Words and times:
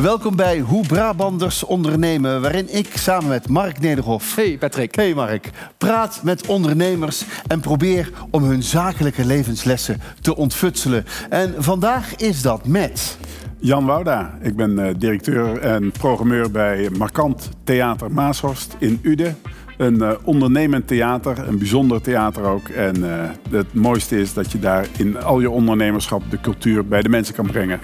Welkom 0.00 0.36
bij 0.36 0.60
Hoe 0.60 0.86
Brabanders 0.86 1.64
ondernemen, 1.64 2.40
waarin 2.40 2.74
ik 2.74 2.96
samen 2.96 3.28
met 3.28 3.48
Mark 3.48 3.80
Nederhof. 3.80 4.36
Hey 4.36 4.58
Patrick. 4.58 4.94
Hey 4.94 5.14
Mark. 5.14 5.50
Praat 5.78 6.20
met 6.24 6.46
ondernemers 6.46 7.24
en 7.46 7.60
probeer 7.60 8.12
om 8.30 8.42
hun 8.42 8.62
zakelijke 8.62 9.24
levenslessen 9.24 10.00
te 10.20 10.36
ontfutselen. 10.36 11.04
En 11.28 11.54
vandaag 11.58 12.16
is 12.16 12.42
dat 12.42 12.66
met. 12.66 13.18
Jan 13.58 13.86
Wouda, 13.86 14.38
ik 14.40 14.56
ben 14.56 14.78
uh, 14.78 14.88
directeur 14.98 15.58
en 15.58 15.90
programmeur 15.90 16.50
bij 16.50 16.90
Markant 16.98 17.48
Theater 17.64 18.12
Maashorst 18.12 18.76
in 18.78 18.98
Uden. 19.02 19.38
Een 19.76 19.94
uh, 19.94 20.12
ondernemend 20.24 20.86
theater, 20.86 21.48
een 21.48 21.58
bijzonder 21.58 22.00
theater 22.00 22.42
ook. 22.42 22.68
En 22.68 22.98
uh, 22.98 23.08
het 23.50 23.74
mooiste 23.74 24.20
is 24.20 24.34
dat 24.34 24.52
je 24.52 24.58
daar 24.58 24.86
in 24.98 25.22
al 25.22 25.40
je 25.40 25.50
ondernemerschap 25.50 26.22
de 26.30 26.40
cultuur 26.40 26.86
bij 26.86 27.02
de 27.02 27.08
mensen 27.08 27.34
kan 27.34 27.46
brengen. 27.46 27.80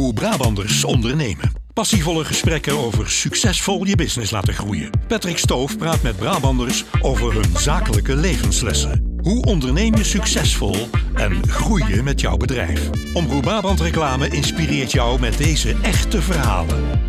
Hoe 0.00 0.12
Brabanders 0.12 0.84
ondernemen. 0.84 1.52
Passievolle 1.72 2.24
gesprekken 2.24 2.78
over 2.78 3.10
succesvol 3.10 3.86
je 3.86 3.96
business 3.96 4.30
laten 4.30 4.54
groeien. 4.54 4.90
Patrick 5.08 5.38
Stoof 5.38 5.78
praat 5.78 6.02
met 6.02 6.16
Brabanders 6.16 6.84
over 7.00 7.34
hun 7.34 7.56
zakelijke 7.56 8.16
levenslessen. 8.16 9.16
Hoe 9.22 9.44
onderneem 9.44 9.96
je 9.96 10.04
succesvol 10.04 10.88
en 11.14 11.48
groei 11.48 11.94
je 11.94 12.02
met 12.02 12.20
jouw 12.20 12.36
bedrijf? 12.36 12.90
Omroep 13.14 13.42
Brabant 13.42 13.80
Reclame 13.80 14.28
inspireert 14.28 14.92
jou 14.92 15.20
met 15.20 15.38
deze 15.38 15.76
echte 15.82 16.22
verhalen. 16.22 17.00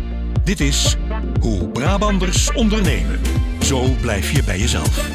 Dit 0.44 0.60
is 0.60 0.96
Hoe 1.40 1.68
Brabanders 1.68 2.52
ondernemen. 2.52 3.20
Zo 3.60 3.94
blijf 4.00 4.30
je 4.30 4.44
bij 4.44 4.58
jezelf. 4.58 5.08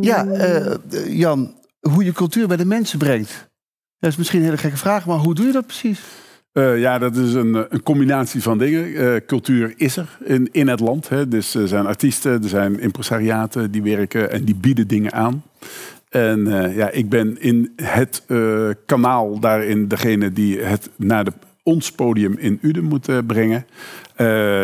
Ja, 0.00 0.24
uh, 0.24 1.18
Jan, 1.18 1.54
hoe 1.80 2.04
je 2.04 2.12
cultuur 2.12 2.48
bij 2.48 2.56
de 2.56 2.64
mensen 2.64 2.98
brengt. 2.98 3.45
Dat 3.98 4.10
is 4.10 4.16
misschien 4.16 4.38
een 4.38 4.44
hele 4.44 4.58
gekke 4.58 4.76
vraag, 4.76 5.06
maar 5.06 5.16
hoe 5.16 5.34
doe 5.34 5.46
je 5.46 5.52
dat 5.52 5.66
precies? 5.66 6.00
Uh, 6.52 6.80
ja, 6.80 6.98
dat 6.98 7.16
is 7.16 7.34
een, 7.34 7.66
een 7.68 7.82
combinatie 7.82 8.42
van 8.42 8.58
dingen. 8.58 8.88
Uh, 8.88 9.16
cultuur 9.26 9.74
is 9.76 9.96
er 9.96 10.18
in, 10.24 10.48
in 10.52 10.68
het 10.68 10.80
land. 10.80 11.08
Hè. 11.08 11.28
Dus 11.28 11.54
er 11.54 11.68
zijn 11.68 11.86
artiesten, 11.86 12.42
er 12.42 12.48
zijn 12.48 12.80
impresariaten 12.80 13.70
die 13.70 13.82
werken 13.82 14.30
en 14.30 14.44
die 14.44 14.54
bieden 14.54 14.88
dingen 14.88 15.12
aan. 15.12 15.42
En 16.08 16.46
ja, 16.74 16.90
ik 16.90 17.08
ben 17.08 17.40
in 17.40 17.72
het 17.82 18.22
kanaal 18.86 19.38
daarin 19.38 19.88
degene 19.88 20.32
die 20.32 20.58
het 20.58 20.90
naar 20.96 21.24
de, 21.24 21.32
ons 21.62 21.92
podium 21.92 22.36
in 22.38 22.58
Uden 22.62 22.84
moet 22.84 23.26
brengen. 23.26 23.66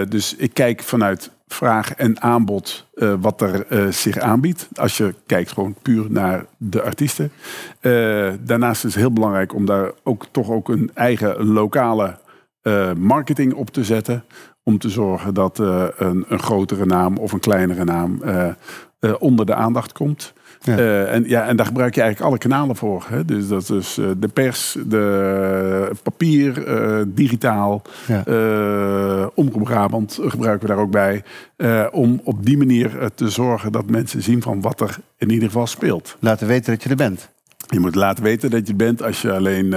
dus 0.08 0.36
ik 0.36 0.54
kijk 0.54 0.82
vanuit 0.82 1.30
vraag 1.52 1.94
en 1.94 2.20
aanbod 2.20 2.86
uh, 2.94 3.14
wat 3.20 3.40
er 3.40 3.66
uh, 3.72 3.92
zich 3.92 4.18
aanbiedt. 4.18 4.68
Als 4.74 4.96
je 4.96 5.14
kijkt 5.26 5.52
gewoon 5.52 5.74
puur 5.82 6.06
naar 6.08 6.44
de 6.56 6.82
artiesten. 6.82 7.32
Uh, 7.80 8.32
daarnaast 8.40 8.84
is 8.84 8.94
het 8.94 9.02
heel 9.02 9.12
belangrijk 9.12 9.54
om 9.54 9.66
daar 9.66 9.90
ook 10.02 10.26
toch 10.30 10.50
ook 10.50 10.68
een 10.68 10.90
eigen 10.94 11.46
lokale 11.46 12.20
marketing 12.96 13.54
op 13.54 13.70
te 13.70 13.84
zetten. 13.84 14.24
Om 14.62 14.78
te 14.78 14.88
zorgen 14.88 15.34
dat 15.34 15.58
een, 15.58 16.24
een, 16.28 16.38
grotere 16.38 16.86
naam 16.86 17.16
of 17.16 17.32
een 17.32 17.40
kleinere 17.40 17.84
naam 17.84 18.22
onder 19.18 19.46
de 19.46 19.54
aandacht 19.54 19.92
komt. 19.92 20.32
Ja. 20.62 20.78
Uh, 20.78 21.14
en, 21.14 21.24
ja, 21.26 21.46
en 21.46 21.56
daar 21.56 21.66
gebruik 21.66 21.94
je 21.94 22.00
eigenlijk 22.00 22.30
alle 22.30 22.40
kanalen 22.40 22.76
voor. 22.76 23.04
Hè? 23.08 23.24
Dus 23.24 23.48
dat 23.48 23.70
is 23.70 23.98
uh, 23.98 24.10
de 24.18 24.28
pers, 24.28 24.76
de 24.86 25.90
papier, 26.02 26.68
uh, 26.68 27.02
digitaal, 27.06 27.82
ja. 28.06 28.22
Omroep 29.34 29.62
Brabant 29.62 30.18
gebruiken 30.22 30.68
we 30.68 30.74
daar 30.74 30.84
ook 30.84 30.90
bij. 30.90 31.22
om 31.90 32.20
op 32.24 32.46
die 32.46 32.56
manier 32.56 32.90
te 33.14 33.28
zorgen 33.28 33.72
dat 33.72 33.90
mensen 33.90 34.22
zien 34.22 34.42
van 34.42 34.60
wat 34.60 34.80
er 34.80 34.96
in 35.16 35.30
ieder 35.30 35.48
geval 35.48 35.66
speelt. 35.66 36.16
Laten 36.20 36.46
weten 36.46 36.72
dat 36.72 36.82
je 36.82 36.88
er 36.88 36.96
bent. 36.96 37.30
Je 37.66 37.80
moet 37.80 37.94
laten 37.94 38.24
weten 38.24 38.50
dat 38.50 38.66
je 38.66 38.74
bent 38.74 39.02
als 39.02 39.22
je 39.22 39.32
alleen. 39.32 39.74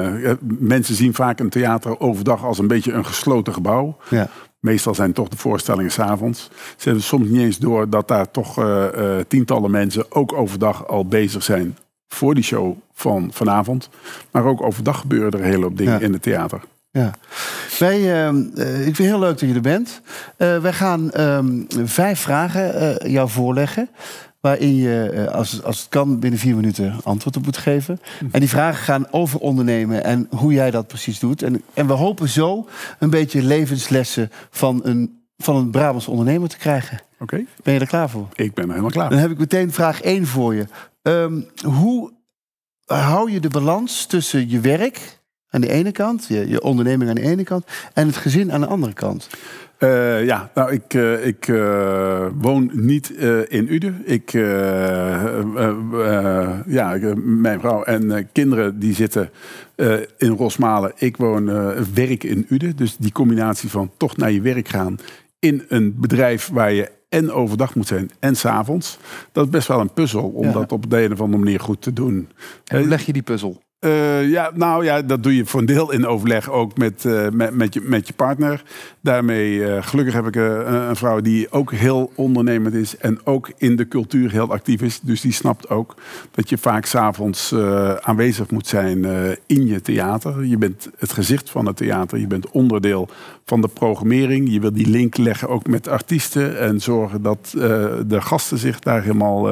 mensen 0.59 0.95
zien 0.95 1.13
vaak 1.13 1.39
een 1.39 1.49
theater 1.49 1.99
overdag 1.99 2.43
als 2.43 2.59
een 2.59 2.67
beetje 2.67 2.91
een 2.91 3.05
gesloten 3.05 3.53
gebouw. 3.53 3.97
Ja. 4.09 4.29
Meestal 4.65 4.95
zijn 4.95 5.13
toch 5.13 5.29
de 5.29 5.37
voorstellingen 5.37 5.91
s'avonds. 5.91 6.49
Ze 6.77 6.83
hebben 6.83 7.03
soms 7.03 7.29
niet 7.29 7.41
eens 7.41 7.57
door 7.57 7.89
dat 7.89 8.07
daar 8.07 8.31
toch 8.31 8.59
uh, 8.59 8.85
uh, 8.97 9.17
tientallen 9.27 9.71
mensen 9.71 10.11
ook 10.11 10.33
overdag 10.33 10.87
al 10.87 11.05
bezig 11.05 11.43
zijn 11.43 11.77
voor 12.07 12.33
die 12.35 12.43
show 12.43 12.77
van 12.93 13.29
vanavond. 13.33 13.89
Maar 14.31 14.45
ook 14.45 14.61
overdag 14.61 14.99
gebeuren 14.99 15.31
er 15.31 15.39
een 15.39 15.45
hele 15.45 15.63
hoop 15.63 15.77
dingen 15.77 15.93
ja. 15.93 15.99
in 15.99 16.13
het 16.13 16.21
theater. 16.21 16.61
Ja, 16.91 17.13
wij, 17.79 17.99
uh, 17.99 18.87
ik 18.87 18.95
vind 18.95 18.97
het 18.97 19.07
heel 19.07 19.19
leuk 19.19 19.39
dat 19.39 19.49
je 19.49 19.55
er 19.55 19.61
bent. 19.61 20.01
wij 20.37 20.73
gaan 20.73 21.11
ehm, 21.11 21.63
vijf 21.85 22.19
vragen 22.19 22.95
jou 23.11 23.29
voorleggen 23.29 23.89
waarin 24.45 24.75
je, 24.75 25.29
als, 25.31 25.63
als 25.63 25.79
het 25.79 25.89
kan, 25.89 26.19
binnen 26.19 26.39
vier 26.39 26.55
minuten 26.55 26.95
antwoord 27.03 27.37
op 27.37 27.45
moet 27.45 27.57
geven. 27.57 27.99
En 28.31 28.39
die 28.39 28.49
vragen 28.49 28.83
gaan 28.83 29.11
over 29.11 29.39
ondernemen 29.39 30.03
en 30.03 30.27
hoe 30.29 30.53
jij 30.53 30.71
dat 30.71 30.87
precies 30.87 31.19
doet. 31.19 31.41
En, 31.41 31.61
en 31.73 31.87
we 31.87 31.93
hopen 31.93 32.29
zo 32.29 32.67
een 32.99 33.09
beetje 33.09 33.43
levenslessen 33.43 34.31
van 34.49 34.79
een, 34.83 35.21
van 35.37 35.55
een 35.55 35.71
Brabants 35.71 36.07
ondernemer 36.07 36.49
te 36.49 36.57
krijgen. 36.57 36.99
Oké. 37.13 37.23
Okay. 37.23 37.47
Ben 37.63 37.73
je 37.73 37.79
er 37.79 37.87
klaar 37.87 38.09
voor? 38.09 38.27
Ik 38.35 38.53
ben 38.53 38.63
er 38.63 38.69
helemaal 38.69 38.91
klaar 38.91 39.09
Dan 39.09 39.19
heb 39.19 39.31
ik 39.31 39.37
meteen 39.37 39.71
vraag 39.71 40.01
één 40.01 40.27
voor 40.27 40.55
je. 40.55 40.65
Um, 41.01 41.45
hoe 41.63 42.13
hou 42.85 43.31
je 43.31 43.39
de 43.39 43.49
balans 43.49 44.05
tussen 44.05 44.49
je 44.49 44.59
werk 44.59 45.19
aan 45.49 45.61
de 45.61 45.71
ene 45.71 45.91
kant, 45.91 46.25
je, 46.27 46.49
je 46.49 46.61
onderneming 46.61 47.09
aan 47.09 47.15
de 47.15 47.21
ene 47.21 47.43
kant, 47.43 47.65
en 47.93 48.07
het 48.07 48.17
gezin 48.17 48.51
aan 48.51 48.61
de 48.61 48.67
andere 48.67 48.93
kant? 48.93 49.27
Uh, 49.79 50.25
ja, 50.25 50.51
nou, 50.53 50.71
ik, 50.71 50.93
uh, 50.93 51.25
ik 51.25 51.47
uh, 51.47 52.27
woon 52.33 52.69
niet 52.73 53.09
in 53.47 53.73
Uden. 53.73 54.01
Ik, 54.05 54.31
ja, 56.67 56.97
mijn 57.15 57.59
vrouw 57.59 57.83
en 57.83 58.29
kinderen 58.31 58.79
die 58.79 58.93
zitten 58.93 59.29
in 60.17 60.31
Rosmalen. 60.31 60.91
Ik 60.95 61.17
woon, 61.17 61.45
werk 61.93 62.23
in 62.23 62.45
Uden. 62.49 62.75
Dus 62.75 62.97
die 62.97 63.11
combinatie 63.11 63.69
van 63.69 63.91
toch 63.97 64.17
naar 64.17 64.31
je 64.31 64.41
werk 64.41 64.67
gaan 64.67 64.97
in 65.39 65.65
een 65.67 65.95
bedrijf 65.99 66.49
waar 66.53 66.73
je 66.73 66.91
en 67.09 67.31
overdag 67.31 67.75
moet 67.75 67.87
zijn 67.87 68.09
en 68.19 68.35
s'avonds. 68.35 68.97
Dat 69.31 69.45
is 69.45 69.51
best 69.51 69.67
wel 69.67 69.79
een 69.79 69.93
puzzel 69.93 70.29
om 70.29 70.45
ja. 70.45 70.51
dat 70.51 70.71
op 70.71 70.89
de 70.89 71.03
een 71.03 71.11
of 71.11 71.21
andere 71.21 71.43
manier 71.43 71.59
goed 71.59 71.81
te 71.81 71.93
doen. 71.93 72.29
En 72.65 72.77
hoe 72.79 72.87
leg 72.87 73.05
je 73.05 73.13
die 73.13 73.21
puzzel? 73.21 73.63
Uh, 73.85 74.29
ja, 74.29 74.51
nou 74.53 74.83
ja, 74.83 75.01
dat 75.01 75.23
doe 75.23 75.35
je 75.35 75.45
voor 75.45 75.59
een 75.59 75.65
deel 75.65 75.91
in 75.91 76.07
overleg 76.07 76.49
ook 76.49 76.77
met, 76.77 77.03
uh, 77.03 77.29
met, 77.29 77.55
met, 77.55 77.73
je, 77.73 77.81
met 77.81 78.07
je 78.07 78.13
partner. 78.13 78.63
Daarmee, 79.01 79.53
uh, 79.53 79.83
gelukkig 79.83 80.13
heb 80.13 80.27
ik 80.27 80.35
een 80.35 80.95
vrouw 80.95 81.21
die 81.21 81.51
ook 81.51 81.71
heel 81.71 82.11
ondernemend 82.15 82.73
is 82.73 82.97
en 82.97 83.19
ook 83.23 83.51
in 83.57 83.75
de 83.75 83.87
cultuur 83.87 84.31
heel 84.31 84.51
actief 84.51 84.81
is. 84.81 84.99
Dus 84.99 85.21
die 85.21 85.31
snapt 85.31 85.69
ook 85.69 85.95
dat 86.31 86.49
je 86.49 86.57
vaak 86.57 86.85
s'avonds 86.85 87.53
aanwezig 88.01 88.49
moet 88.49 88.67
zijn 88.67 89.05
in 89.45 89.65
je 89.65 89.81
theater. 89.81 90.45
Je 90.45 90.57
bent 90.57 90.89
het 90.97 91.11
gezicht 91.11 91.49
van 91.49 91.65
het 91.65 91.77
theater, 91.77 92.19
je 92.19 92.27
bent 92.27 92.49
onderdeel 92.49 93.09
van 93.45 93.61
de 93.61 93.67
programmering. 93.67 94.51
Je 94.51 94.59
wil 94.59 94.73
die 94.73 94.89
link 94.89 95.17
leggen 95.17 95.49
ook 95.49 95.67
met 95.67 95.87
artiesten 95.87 96.59
en 96.59 96.81
zorgen 96.81 97.21
dat 97.21 97.49
de 98.07 98.21
gasten 98.21 98.57
zich 98.57 98.79
daar 98.79 99.01
helemaal 99.01 99.49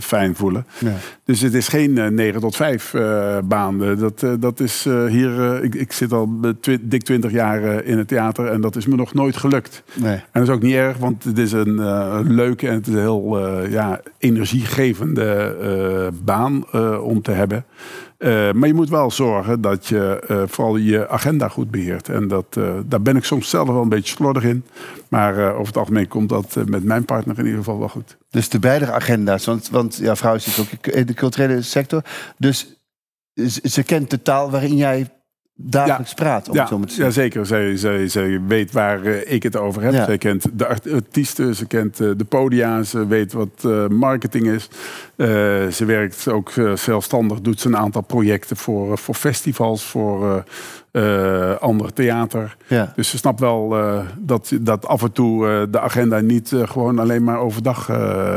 fijn 0.00 0.34
voelen. 0.34 0.66
Ja. 0.78 0.92
Dus 1.24 1.40
het 1.40 1.54
is 1.54 1.68
geen 1.68 2.14
9 2.14 2.40
tot 2.40 2.56
5 2.56 2.94
baan. 3.44 3.96
Dat, 3.98 4.26
dat 4.40 4.60
is 4.60 4.84
hier, 5.08 5.64
ik, 5.64 5.74
ik, 5.74 5.92
zit 5.92 6.12
al 6.12 6.40
twi 6.60 6.78
dik 6.80 7.02
twintig 7.02 7.30
jaar 7.30 7.84
in 7.84 7.98
het 7.98 8.08
theater 8.08 8.46
en 8.46 8.60
dat 8.60 8.76
is 8.76 8.86
me 8.86 8.96
nog 8.96 9.14
nooit 9.14 9.36
gelukt. 9.36 9.82
Nee. 9.94 10.14
En 10.14 10.24
dat 10.32 10.42
is 10.42 10.48
ook 10.48 10.62
niet 10.62 10.74
erg, 10.74 10.96
want 10.96 11.24
het 11.24 11.38
is 11.38 11.52
een 11.52 12.34
leuke 12.34 12.68
en 12.68 12.74
het 12.74 12.86
is 12.86 12.94
een 12.94 13.00
heel 13.00 13.48
ja, 13.68 14.00
energiegevende 14.18 16.12
baan 16.24 16.72
om 17.00 17.22
te 17.22 17.32
hebben. 17.32 17.64
Maar 18.54 18.66
je 18.66 18.74
moet 18.74 18.88
wel 18.88 19.10
zorgen 19.10 19.60
dat 19.60 19.86
je 19.86 20.44
vooral 20.48 20.76
je 20.76 21.08
agenda 21.08 21.48
goed 21.48 21.70
beheert. 21.70 22.08
En 22.08 22.28
dat, 22.28 22.54
daar 22.86 23.02
ben 23.02 23.16
ik 23.16 23.24
soms 23.24 23.50
zelf 23.50 23.68
wel 23.68 23.82
een 23.82 23.88
beetje 23.88 24.14
slordig 24.14 24.42
in. 24.42 24.64
Maar 25.08 25.52
over 25.52 25.66
het 25.66 25.76
algemeen 25.76 26.08
komt 26.08 26.28
dat 26.28 26.56
met 26.66 26.84
mijn 26.84 27.04
partner 27.04 27.38
in 27.38 27.44
ieder 27.44 27.58
geval 27.58 27.78
wel 27.78 27.88
goed. 27.88 28.16
Dus 28.30 28.48
de 28.48 28.58
beide 28.58 28.92
agenda's, 28.92 29.44
want, 29.44 29.68
want 29.70 29.96
ja, 29.96 30.16
vrouw 30.16 30.38
zit 30.38 30.58
ook 30.58 30.86
in 30.86 31.06
de 31.06 31.14
culturele 31.14 31.62
sector. 31.62 32.02
Dus 32.38 32.74
ze 33.62 33.82
kent 33.82 34.10
de 34.10 34.22
taal 34.22 34.50
waarin 34.50 34.76
jij 34.76 35.08
dagelijks 35.62 36.14
praat. 36.14 36.48
Om 36.48 36.54
ja, 36.54 36.66
zo 36.66 36.80
te 36.80 37.02
ja, 37.02 37.10
zeker. 37.10 37.46
Zij, 37.46 37.76
zij, 37.76 38.08
zij 38.08 38.40
weet 38.46 38.72
waar 38.72 39.02
uh, 39.02 39.32
ik 39.32 39.42
het 39.42 39.56
over 39.56 39.82
heb. 39.82 39.92
Ja. 39.92 40.04
Zij 40.04 40.18
kent 40.18 40.46
de 40.52 40.66
artiesten, 40.66 41.54
ze 41.54 41.66
kent 41.66 42.00
uh, 42.00 42.10
de 42.16 42.24
podia, 42.24 42.82
ze 42.82 43.06
weet 43.06 43.32
wat 43.32 43.62
uh, 43.66 43.86
marketing 43.86 44.46
is. 44.46 44.68
ze 45.76 45.84
werkt 45.86 46.28
ook 46.28 46.52
zelfstandig, 46.74 47.40
doet 47.40 47.60
ze 47.60 47.68
een 47.68 47.76
aantal 47.76 48.02
projecten 48.02 48.56
voor, 48.56 48.98
voor 48.98 49.14
festivals, 49.14 49.84
voor 49.84 50.44
ander 51.60 51.92
theater. 51.92 52.56
Ja. 52.66 52.92
Dus 52.96 53.10
ze 53.10 53.18
snapt 53.18 53.40
wel 53.40 53.76
dat, 54.18 54.52
dat 54.60 54.86
af 54.86 55.02
en 55.02 55.12
toe 55.12 55.66
de 55.70 55.80
agenda 55.80 56.20
niet 56.20 56.52
gewoon 56.64 56.98
alleen 56.98 57.24
maar 57.24 57.38
overdag 57.38 57.88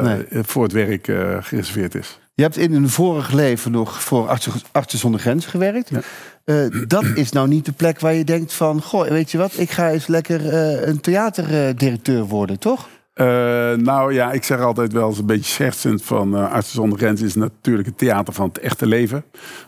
nee. 0.02 0.26
voor 0.44 0.64
het 0.64 0.72
werk 0.72 1.06
gereserveerd 1.40 1.96
is. 1.96 2.20
Je 2.36 2.44
hebt 2.44 2.58
in 2.58 2.74
een 2.74 2.90
vorig 2.90 3.32
leven 3.32 3.72
nog 3.72 4.02
voor 4.02 4.28
Artsen, 4.28 4.52
Artsen 4.72 5.00
zonder 5.00 5.20
Grenzen 5.20 5.52
gewerkt. 5.52 5.90
Ja. 5.90 6.02
Uh, 6.46 6.88
dat 6.88 7.06
is 7.16 7.32
nou 7.32 7.48
niet 7.48 7.66
de 7.66 7.72
plek 7.72 8.00
waar 8.00 8.14
je 8.14 8.24
denkt 8.24 8.54
van... 8.54 8.82
goh, 8.82 9.08
weet 9.08 9.32
je 9.32 9.38
wat, 9.38 9.58
ik 9.58 9.72
ga 9.72 9.90
eens 9.90 10.08
lekker 10.08 10.42
uh, 10.42 10.88
een 10.88 11.02
theaterdirecteur 11.02 12.26
worden, 12.26 12.60
toch? 12.60 12.90
Uh, 13.16 13.26
nou 13.74 14.14
ja, 14.14 14.32
ik 14.32 14.44
zeg 14.44 14.60
altijd 14.60 14.94
wel 14.94 15.08
eens 15.08 15.18
een 15.18 15.26
beetje 15.26 15.52
schertsend 15.52 16.04
van 16.04 16.34
Artsen 16.34 16.76
zonder 16.76 16.98
Grenzen 16.98 17.28
is 17.28 17.36
natuurlijk 17.36 17.88
het 17.88 17.98
theater 17.98 18.34
van 18.34 18.48
het 18.48 18.58
echte 18.58 18.86
leven. 18.86 19.24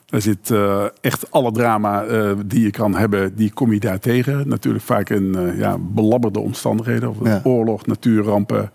Daar 0.06 0.22
zit 0.22 0.54
echt 1.02 1.32
alle 1.32 1.52
drama 1.52 2.06
die 2.46 2.62
je 2.62 2.72
kan 2.72 2.96
hebben, 2.96 3.36
die 3.36 3.54
kom 3.54 3.74
je 3.74 3.80
daar 3.80 4.00
tegen. 4.00 4.48
Natuurlijk 4.48 4.84
vaak 4.84 5.10
in 5.10 5.54
ja, 5.58 5.78
belabberde 5.80 6.40
omstandigheden, 6.40 7.10
of 7.10 7.18
ja. 7.24 7.42
oorlog, 7.44 7.86
natuurrampen. 7.86 8.72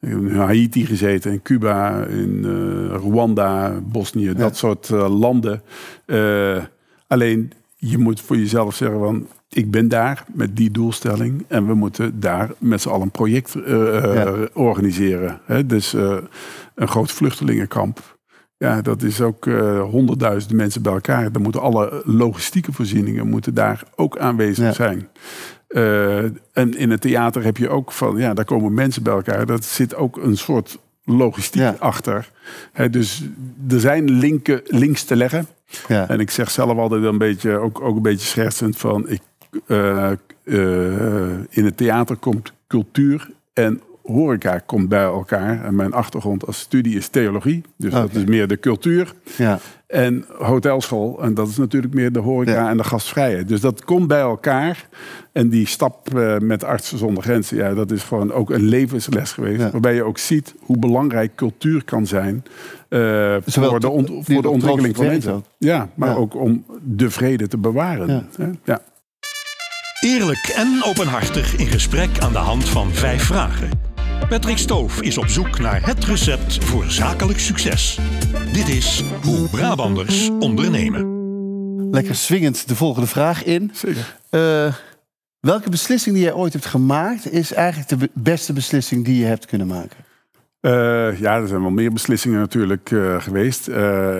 In 0.00 0.30
Haiti 0.30 0.86
gezeten, 0.86 1.32
in 1.32 1.42
Cuba, 1.42 2.04
in 2.04 2.44
Rwanda, 2.90 3.80
Bosnië, 3.82 4.34
dat 4.34 4.56
soort 4.56 4.88
landen. 4.88 5.62
alleen 7.06 7.52
je 7.76 7.98
moet 7.98 8.20
voor 8.20 8.36
jezelf 8.36 8.74
zeggen 8.74 8.98
van 8.98 9.26
ik 9.48 9.70
ben 9.70 9.88
daar 9.88 10.24
met 10.32 10.56
die 10.56 10.70
doelstelling 10.70 11.44
en 11.48 11.66
we 11.66 11.74
moeten 11.74 12.20
daar 12.20 12.50
met 12.58 12.80
z'n 12.80 12.88
allen 12.88 13.02
een 13.02 13.10
project 13.10 13.56
organiseren. 14.54 15.40
Hè? 15.44 15.66
Dus 15.66 15.92
een 16.74 16.88
groot 16.88 17.12
vluchtelingenkamp. 17.12 18.16
Ja, 18.56 18.82
dat 18.82 19.02
is 19.02 19.20
ook 19.20 19.44
honderdduizenden 19.90 20.56
mensen 20.56 20.82
bij 20.82 20.92
elkaar. 20.92 21.32
Dan 21.32 21.42
moeten 21.42 21.60
alle 21.60 22.02
logistieke 22.04 22.72
voorzieningen 22.72 23.28
moeten 23.28 23.54
daar 23.54 23.82
ook 23.94 24.18
aanwezig 24.18 24.74
zijn. 24.74 25.08
En 25.68 26.74
in 26.76 26.90
het 26.90 27.00
theater 27.00 27.44
heb 27.44 27.56
je 27.56 27.68
ook 27.68 27.92
van, 27.92 28.16
ja, 28.16 28.34
daar 28.34 28.44
komen 28.44 28.74
mensen 28.74 29.02
bij 29.02 29.14
elkaar. 29.14 29.46
Dat 29.46 29.64
zit 29.64 29.94
ook 29.94 30.16
een 30.16 30.36
soort 30.36 30.78
logistiek 31.04 31.78
achter. 31.78 32.30
dus 32.90 33.22
er 33.68 33.80
zijn 33.80 34.10
linken, 34.10 34.60
links 34.64 35.04
te 35.04 35.16
leggen. 35.16 35.46
Ja. 35.88 36.08
En 36.08 36.20
ik 36.20 36.30
zeg 36.30 36.50
zelf 36.50 36.78
altijd 36.78 37.02
een 37.02 37.18
beetje, 37.18 37.56
ook, 37.56 37.80
ook 37.80 37.96
een 37.96 38.02
beetje 38.02 38.26
schertsend 38.26 38.76
van, 38.76 39.08
ik 39.08 39.20
uh, 39.66 40.10
in 41.48 41.64
het 41.64 41.76
theater 41.76 42.16
komt 42.16 42.52
cultuur 42.66 43.30
en 43.52 43.80
horeca 44.12 44.58
komt 44.58 44.88
bij 44.88 45.02
elkaar. 45.02 45.64
En 45.64 45.74
mijn 45.74 45.92
achtergrond 45.92 46.46
als 46.46 46.58
studie 46.58 46.96
is 46.96 47.08
theologie. 47.08 47.62
Dus 47.76 47.92
dat 47.92 48.14
is 48.14 48.24
meer 48.24 48.48
de 48.48 48.58
cultuur. 48.58 49.14
Ja. 49.36 49.58
En 49.86 50.24
hotelschool. 50.38 51.22
En 51.22 51.34
dat 51.34 51.48
is 51.48 51.56
natuurlijk 51.56 51.94
meer 51.94 52.12
de 52.12 52.18
horeca 52.18 52.68
en 52.70 52.76
de 52.76 52.84
gastvrijheid. 52.84 53.48
Dus 53.48 53.60
dat 53.60 53.84
komt 53.84 54.06
bij 54.08 54.20
elkaar. 54.20 54.88
En 55.32 55.48
die 55.48 55.66
stap 55.66 56.14
uh, 56.14 56.38
met 56.38 56.64
Artsen 56.64 56.98
zonder 56.98 57.22
Grenzen, 57.22 57.56
ja, 57.56 57.74
dat 57.74 57.90
is 57.90 58.02
gewoon 58.02 58.32
ook 58.32 58.50
een 58.50 58.64
levensles 58.64 59.32
geweest. 59.32 59.70
Waarbij 59.70 59.94
je 59.94 60.02
ook 60.02 60.18
ziet 60.18 60.54
hoe 60.60 60.78
belangrijk 60.78 61.34
cultuur 61.34 61.84
kan 61.84 62.06
zijn. 62.06 62.44
Uh, 62.88 63.36
voor, 63.46 63.80
de, 63.80 64.20
voor 64.22 64.42
de 64.42 64.48
ontwikkeling 64.48 64.96
van 64.96 65.06
mensen. 65.06 65.44
Ja, 65.58 65.88
maar 65.94 66.16
ook 66.16 66.34
om 66.34 66.64
de 66.82 67.10
vrede 67.10 67.48
te 67.48 67.58
bewaren. 67.58 68.28
ja. 68.64 68.80
Eerlijk 70.00 70.52
en 70.56 70.80
openhartig 70.84 71.56
in 71.56 71.66
gesprek 71.66 72.18
aan 72.18 72.32
de 72.32 72.38
hand 72.38 72.68
van 72.68 72.92
vijf 72.92 73.22
vragen. 73.22 73.87
Patrick 74.26 74.58
Stoof 74.58 75.00
is 75.00 75.18
op 75.18 75.26
zoek 75.26 75.58
naar 75.58 75.86
het 75.86 76.04
recept 76.04 76.64
voor 76.64 76.84
zakelijk 76.84 77.38
succes. 77.38 77.98
Dit 78.52 78.68
is 78.68 79.04
Hoe 79.22 79.48
Brabanders 79.48 80.30
ondernemen. 80.38 81.16
Lekker 81.90 82.14
swingend 82.14 82.68
de 82.68 82.76
volgende 82.76 83.06
vraag 83.06 83.44
in. 83.44 83.72
Uh, 84.30 84.74
welke 85.40 85.70
beslissing 85.70 86.14
die 86.14 86.24
jij 86.24 86.34
ooit 86.34 86.52
hebt 86.52 86.66
gemaakt... 86.66 87.32
is 87.32 87.52
eigenlijk 87.52 88.00
de 88.00 88.10
beste 88.14 88.52
beslissing 88.52 89.04
die 89.04 89.18
je 89.18 89.24
hebt 89.24 89.46
kunnen 89.46 89.66
maken? 89.66 89.96
Uh, 90.60 91.20
ja, 91.20 91.36
er 91.36 91.48
zijn 91.48 91.60
wel 91.60 91.70
meer 91.70 91.92
beslissingen 91.92 92.38
natuurlijk 92.38 92.90
uh, 92.90 93.20
geweest. 93.20 93.68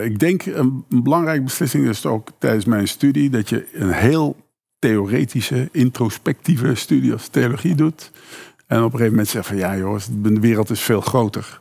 ik 0.02 0.18
denk 0.18 0.46
een, 0.46 0.84
een 0.88 1.02
belangrijke 1.02 1.42
beslissing 1.42 1.88
is 1.88 2.06
ook 2.06 2.28
tijdens 2.38 2.64
mijn 2.64 2.88
studie... 2.88 3.30
dat 3.30 3.48
je 3.48 3.66
een 3.72 3.92
heel 3.92 4.36
theoretische, 4.78 5.68
introspectieve 5.72 6.74
studie 6.74 7.12
als 7.12 7.28
theologie 7.28 7.74
doet. 7.74 8.10
En 8.68 8.78
op 8.78 8.84
een 8.84 8.90
gegeven 8.90 9.10
moment 9.10 9.28
zegt 9.28 9.46
van 9.46 9.56
ja 9.56 9.76
jongens, 9.76 10.08
de 10.10 10.40
wereld 10.40 10.70
is 10.70 10.80
veel 10.80 11.00
groter. 11.00 11.60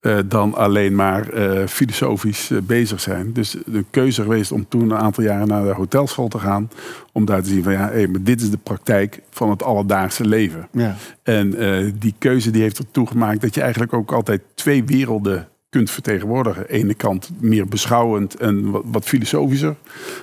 Uh, 0.00 0.18
dan 0.26 0.54
alleen 0.54 0.94
maar 0.94 1.34
uh, 1.34 1.66
filosofisch 1.66 2.50
uh, 2.50 2.60
bezig 2.62 3.00
zijn. 3.00 3.32
Dus 3.32 3.56
de 3.66 3.84
keuze 3.90 4.22
geweest 4.22 4.52
om 4.52 4.68
toen 4.68 4.82
een 4.82 4.96
aantal 4.96 5.24
jaren 5.24 5.48
naar 5.48 5.64
de 5.64 5.72
hotelschool 5.72 6.28
te 6.28 6.38
gaan. 6.38 6.70
Om 7.12 7.24
daar 7.24 7.42
te 7.42 7.48
zien 7.48 7.62
van 7.62 7.72
ja, 7.72 7.88
hey, 7.88 8.06
maar 8.06 8.22
dit 8.22 8.40
is 8.40 8.50
de 8.50 8.58
praktijk 8.62 9.22
van 9.30 9.50
het 9.50 9.62
alledaagse 9.62 10.26
leven. 10.26 10.68
Ja. 10.72 10.96
En 11.22 11.50
die 11.98 12.14
keuze 12.18 12.50
die 12.50 12.62
heeft 12.62 12.78
ertoe 12.78 13.06
gemaakt 13.06 13.40
dat 13.40 13.54
je 13.54 13.60
eigenlijk 13.60 13.92
ook 13.92 14.12
altijd 14.12 14.42
twee 14.54 14.84
werelden 14.84 15.48
kunt 15.74 15.90
vertegenwoordigen. 15.90 16.60
Aan 16.60 16.66
de 16.68 16.72
ene 16.72 16.94
kant 16.94 17.30
meer 17.40 17.66
beschouwend 17.66 18.36
en 18.36 18.70
wat, 18.70 18.82
wat, 18.86 19.04
filosofischer. 19.04 19.74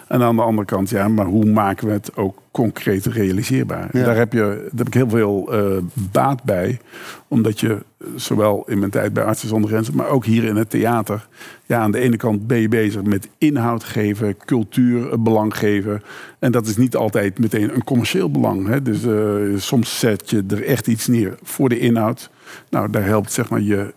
En 0.07 0.21
aan 0.21 0.35
de 0.35 0.41
andere 0.41 0.67
kant, 0.67 0.89
ja, 0.89 1.07
maar 1.07 1.25
hoe 1.25 1.45
maken 1.45 1.87
we 1.87 1.93
het 1.93 2.15
ook 2.15 2.41
concreet 2.51 3.05
realiseerbaar? 3.05 3.89
Daar, 3.91 4.15
heb 4.15 4.33
je, 4.33 4.39
daar 4.39 4.77
heb 4.77 4.87
ik 4.87 4.93
heel 4.93 5.09
veel 5.09 5.53
uh, 5.53 5.77
baat 6.11 6.43
bij. 6.43 6.79
Omdat 7.27 7.59
je, 7.59 7.83
zowel 8.15 8.63
in 8.67 8.79
mijn 8.79 8.91
tijd 8.91 9.13
bij 9.13 9.23
Artsen 9.23 9.47
zonder 9.47 9.69
Grenzen, 9.69 9.95
maar 9.95 10.07
ook 10.07 10.25
hier 10.25 10.43
in 10.43 10.55
het 10.55 10.69
theater. 10.69 11.27
Ja, 11.65 11.79
aan 11.79 11.91
de 11.91 11.99
ene 11.99 12.17
kant 12.17 12.47
ben 12.47 12.59
je 12.59 12.67
bezig 12.67 13.03
met 13.03 13.29
inhoud 13.37 13.83
geven, 13.83 14.37
cultuur 14.45 15.21
belang 15.21 15.57
geven. 15.57 16.01
En 16.39 16.51
dat 16.51 16.67
is 16.67 16.77
niet 16.77 16.95
altijd 16.95 17.39
meteen 17.39 17.75
een 17.75 17.83
commercieel 17.83 18.31
belang. 18.31 18.67
Hè? 18.67 18.81
Dus 18.81 19.03
uh, 19.03 19.57
soms 19.57 19.99
zet 19.99 20.29
je 20.29 20.43
er 20.49 20.63
echt 20.63 20.87
iets 20.87 21.07
neer 21.07 21.37
voor 21.43 21.69
de 21.69 21.79
inhoud. 21.79 22.29
Nou, 22.69 22.89
daar 22.89 23.05
helpt 23.05 23.31
zeg 23.31 23.49
maar 23.49 23.61
je 23.61 23.77
eh, 23.77 23.87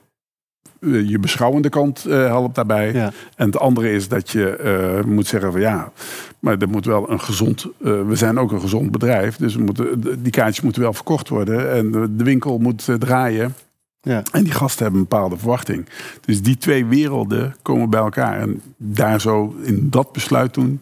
je 0.85 1.19
beschouwende 1.19 1.69
kant 1.69 2.05
uh, 2.07 2.15
helpt 2.15 2.55
daarbij. 2.55 2.95
En 3.37 3.47
het 3.47 3.59
andere 3.59 3.93
is 3.93 4.09
dat 4.09 4.31
je 4.31 5.01
uh, 5.01 5.13
moet 5.13 5.27
zeggen 5.27 5.53
van 5.53 5.61
ja, 5.61 5.93
maar 6.39 6.59
er 6.59 6.69
moet 6.69 6.85
wel 6.85 7.11
een 7.11 7.21
gezond. 7.21 7.65
Uh, 7.65 8.03
we 8.07 8.17
zijn 8.17 8.39
ook 8.39 8.53
een 8.53 8.61
gezond 8.61 8.91
bedrijf, 8.91 9.37
dus 9.37 9.55
we 9.55 9.63
moeten, 9.63 10.23
die 10.23 10.33
kaartjes 10.33 10.65
moeten 10.65 10.83
wel 10.83 10.93
verkocht 10.93 11.29
worden 11.29 11.73
en 11.73 11.91
de, 11.91 12.25
winkel 12.25 12.59
moet 12.59 12.89
draaien. 12.99 13.55
Ja. 14.01 14.23
En 14.33 14.45
die 14.45 14.53
gasten 14.53 14.83
hebben 14.83 15.01
een 15.01 15.09
bepaalde 15.09 15.37
verwachting. 15.37 15.89
Dus 16.21 16.43
die 16.43 16.57
twee 16.57 16.85
werelden 16.85 17.57
komen 17.63 17.91
bij 17.91 18.01
elkaar. 18.01 18.41
En 18.41 18.61
daar 18.77 19.21
zo 19.21 19.55
in 19.63 19.91
dat 19.91 20.13
besluit 20.13 20.53
toen, 20.53 20.81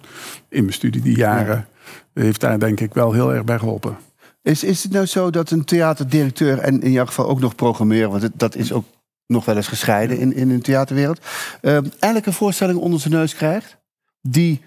in 0.49 0.63
mijn 0.63 0.73
studie 0.73 1.03
die 1.03 1.17
jaren, 1.17 1.67
heeft 2.15 2.41
daar 2.41 2.59
denk 2.59 2.81
ik 2.81 2.95
wel 2.95 3.13
heel 3.13 3.35
erg 3.35 3.45
bij 3.45 3.59
geholpen. 3.59 3.97
Is, 4.43 4.65
is 4.65 4.83
het 4.83 4.93
nou 4.93 5.07
zo 5.07 5.31
dat 5.31 5.51
een 5.51 5.65
theaterdirecteur 5.65 6.59
en 6.59 6.81
in 6.81 6.91
jouw 6.91 7.07
geval 7.07 7.29
ook 7.29 7.41
nog 7.41 7.55
programmeren, 7.55 8.11
want 8.11 8.29
dat 8.35 8.57
is 8.57 8.73
ook 8.73 8.85
nog 9.27 9.45
wel 9.45 9.57
eens 9.57 9.69
gescheiden 9.69 10.19
in, 10.19 10.35
in 10.35 10.49
de 10.49 10.59
theaterwereld. 10.59 11.21
Uh, 11.63 11.73
eigenlijk 11.73 12.27
een 12.27 12.33
voorstelling 12.33 12.79
onder 12.79 13.01
zijn 13.01 13.15
neus 13.15 13.35
krijgt. 13.35 13.77
die 14.21 14.61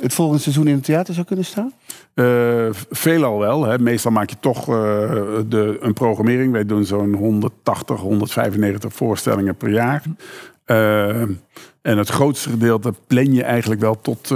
het 0.00 0.14
volgende 0.14 0.42
seizoen 0.42 0.66
in 0.66 0.74
het 0.74 0.84
theater 0.84 1.14
zou 1.14 1.26
kunnen 1.26 1.44
staan? 1.44 1.72
Uh, 2.14 2.68
veelal 2.90 3.38
wel. 3.38 3.64
Hè. 3.64 3.78
Meestal 3.78 4.10
maak 4.10 4.30
je 4.30 4.36
toch 4.40 4.60
uh, 4.60 4.74
de, 5.46 5.76
een 5.80 5.92
programmering. 5.92 6.52
Wij 6.52 6.66
doen 6.66 6.84
zo'n 6.84 7.14
180, 7.14 8.00
195 8.00 8.92
voorstellingen 8.92 9.56
per 9.56 9.70
jaar. 9.70 10.02
Uh, 10.66 11.20
en 11.82 11.98
het 11.98 12.08
grootste 12.08 12.48
gedeelte 12.48 12.94
plan 13.06 13.34
je 13.34 13.42
eigenlijk 13.42 13.80
wel 13.80 14.00
tot, 14.00 14.30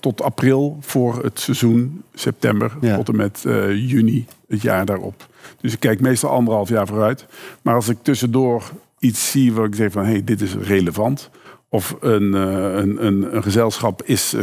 tot 0.00 0.22
april 0.22 0.76
voor 0.80 1.22
het 1.22 1.40
seizoen, 1.40 2.02
september 2.14 2.72
tot 2.96 3.08
en 3.08 3.16
met 3.16 3.40
juni 3.68 4.26
het 4.48 4.62
jaar 4.62 4.84
daarop. 4.84 5.26
Dus 5.60 5.72
ik 5.72 5.80
kijk 5.80 6.00
meestal 6.00 6.30
anderhalf 6.30 6.68
jaar 6.68 6.86
vooruit. 6.86 7.26
Maar 7.62 7.74
als 7.74 7.88
ik 7.88 7.96
tussendoor 8.02 8.70
iets 9.00 9.30
zie 9.30 9.52
waar 9.52 9.66
ik 9.66 9.74
zeg 9.74 9.92
van 9.92 10.04
hé, 10.04 10.10
hey, 10.10 10.24
dit 10.24 10.40
is 10.40 10.54
relevant. 10.54 11.30
Of 11.72 11.96
een, 12.00 12.22
uh, 12.22 12.40
een, 12.74 13.06
een, 13.06 13.36
een, 13.36 13.42
gezelschap 13.42 14.02
is, 14.02 14.34
uh, 14.34 14.42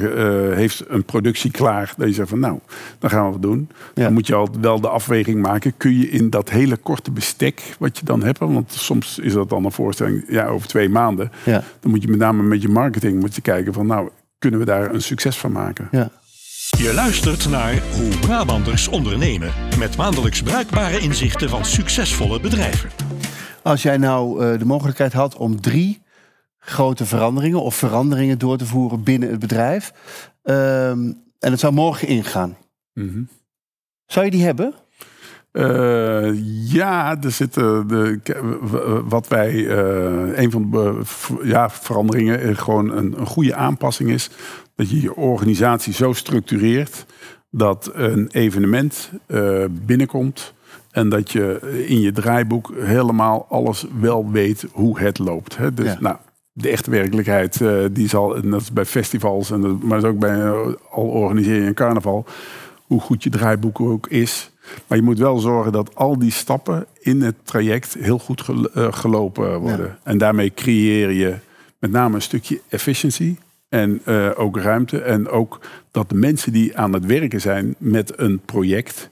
heeft 0.54 0.84
een 0.88 1.04
productie 1.04 1.52
klaar. 1.52 1.94
Dat 1.98 2.08
je 2.08 2.14
zegt 2.14 2.30
van 2.30 2.40
nou, 2.40 2.60
dan 3.00 3.10
gaan 3.10 3.26
we 3.26 3.32
het 3.34 3.42
doen. 3.42 3.70
Dan 3.94 4.14
moet 4.14 4.28
je 4.28 4.36
al 4.36 4.50
wel 4.62 4.82
de 4.82 4.90
afweging 4.90 5.42
maken. 5.42 5.78
Kun 5.78 5.98
je 6.00 6.10
in 6.10 6.30
dat 6.30 6.50
hele 6.50 6.78
korte 6.78 7.12
bestek 7.12 7.76
wat 7.80 7.98
je 7.98 8.06
dan 8.06 8.24
hebt. 8.24 8.40
Want 8.40 8.72
soms 8.72 9.20
is 9.20 9.34
dat 9.34 9.50
dan 9.50 9.66
een 9.66 9.72
voorstelling 9.72 10.26
ja, 10.30 10.46
over 10.46 10.68
twee 10.68 10.90
maanden. 10.90 11.32
Ja. 11.46 11.64
Dan 11.80 11.92
moet 11.92 12.02
je 12.02 12.08
met 12.08 12.20
name 12.20 12.44
met 12.44 12.62
je 12.62 12.70
marketing 12.70 13.20
moet 13.20 13.36
je 13.36 13.42
kijken 13.42 13.74
van 13.74 13.88
nou, 13.88 14.10
kunnen 14.40 14.60
we 14.60 14.66
daar 14.66 14.94
een 14.94 15.02
succes 15.02 15.38
van 15.38 15.52
maken. 15.52 15.88
Ja. 15.92 16.12
Je 16.78 16.94
luistert 16.94 17.50
naar 17.50 17.82
Hoe 17.96 18.18
Brabanders 18.20 18.88
ondernemen. 18.88 19.52
Met 19.80 19.98
maandelijks 19.98 20.42
bruikbare 20.42 21.00
inzichten 21.00 21.50
van 21.50 21.66
succesvolle 21.66 22.40
bedrijven. 22.40 23.07
Als 23.68 23.82
jij 23.82 23.98
nou 23.98 24.46
uh, 24.46 24.60
de 24.60 24.66
mogelijkheid 24.66 25.14
had 25.14 25.36
om 25.36 25.62
drie 25.62 26.02
grote 26.58 27.06
veranderingen 27.06 27.62
of 27.62 27.76
veranderingen 27.76 28.40
door 28.40 28.58
te 28.58 28.66
voeren 28.66 29.04
binnen 29.04 29.30
het 29.30 29.40
bedrijf. 29.40 29.94
Um, 30.44 30.54
en 31.40 31.52
het 31.52 31.60
zou 31.60 31.74
morgen 31.74 32.08
ingaan. 32.08 32.58
Mm 32.94 33.10
-hmm. 33.10 33.28
Zou 34.06 34.26
je 34.26 34.32
die 34.32 34.44
hebben? 34.44 34.74
Uh, 35.52 36.72
ja, 36.72 37.22
er 37.22 37.32
zitten 37.32 37.88
de, 37.88 39.04
wat 39.06 39.28
wij 39.28 39.54
uh, 39.54 40.38
een 40.38 40.52
van 40.52 40.72
de 40.72 41.02
ja, 41.44 41.70
veranderingen 41.70 42.58
gewoon 42.58 42.98
een, 42.98 43.20
een 43.20 43.26
goede 43.26 43.56
aanpassing 43.56 44.10
is 44.10 44.30
dat 44.76 44.90
je 44.90 45.02
je 45.02 45.16
organisatie 45.16 45.94
zo 45.94 46.14
structureert 46.14 47.06
dat 47.50 47.92
een 47.94 48.28
evenement 48.32 49.12
uh, 49.28 49.66
binnenkomt 49.72 50.54
en 50.98 51.10
dat 51.10 51.32
je 51.32 51.60
in 51.88 52.00
je 52.00 52.12
draaiboek 52.12 52.74
helemaal 52.76 53.46
alles 53.50 53.86
wel 54.00 54.32
weet 54.32 54.66
hoe 54.72 55.00
het 55.00 55.20
loopt. 55.20 55.58
Hè? 55.58 55.74
Dus 55.74 56.00
nou, 56.00 56.18
de 56.52 56.70
echte 56.70 56.92
werkelijkheid, 56.92 57.60
uh, 57.60 57.86
die 57.92 58.10
zal, 58.10 58.36
en 58.36 58.50
dat 58.50 58.62
is 58.62 58.72
bij 58.72 58.86
festivals, 58.86 59.52
en 59.52 59.62
dat, 59.62 59.84
maar 59.84 60.02
dat 60.02 60.04
is 60.04 60.16
ook 60.16 60.20
bij 60.20 60.38
uh, 60.38 60.52
al 60.90 61.04
organiseer 61.04 61.56
je 61.56 61.68
een 61.68 61.74
carnaval, 61.74 62.26
hoe 62.84 63.02
goed 63.02 63.24
je 63.24 63.30
draaiboek 63.30 63.80
ook 63.80 64.08
is. 64.08 64.52
Maar 64.88 64.98
je 64.98 65.04
moet 65.04 65.18
wel 65.18 65.38
zorgen 65.38 65.72
dat 65.72 65.96
al 65.96 66.20
die 66.20 66.32
stappen 66.32 66.86
in 67.00 67.22
het 67.22 67.36
traject 67.44 67.94
heel 68.00 68.20
goed 68.20 68.42
gel- 68.42 68.70
eh, 68.70 68.94
gelopen 68.94 69.60
worden. 69.60 69.98
En 70.04 70.18
daarmee 70.18 70.54
creëer 70.54 71.12
je 71.12 71.36
met 71.80 71.92
name 71.92 72.16
een 72.16 72.22
stukje 72.22 72.62
efficiency. 72.70 73.36
En 73.70 74.02
eh, 74.06 74.30
ook 74.36 74.58
ruimte. 74.58 75.02
En 75.02 75.30
ook 75.30 75.60
dat 75.92 76.10
de 76.10 76.16
mensen 76.16 76.52
die 76.52 76.78
aan 76.78 76.94
het 76.94 77.06
werken 77.06 77.42
zijn 77.42 77.76
met 77.78 78.20
een 78.20 78.40
project, 78.46 79.10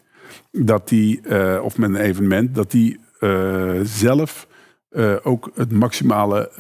dat 0.51 0.87
die, 0.89 1.21
eh, 1.21 1.63
of 1.63 1.77
met 1.77 1.89
een 1.89 1.95
evenement, 1.95 2.55
dat 2.55 2.71
die 2.71 2.99
eh, 3.19 3.79
zelf 3.83 4.47
eh, 4.89 5.13
ook 5.23 5.51
het 5.55 5.71
maximale 5.71 6.51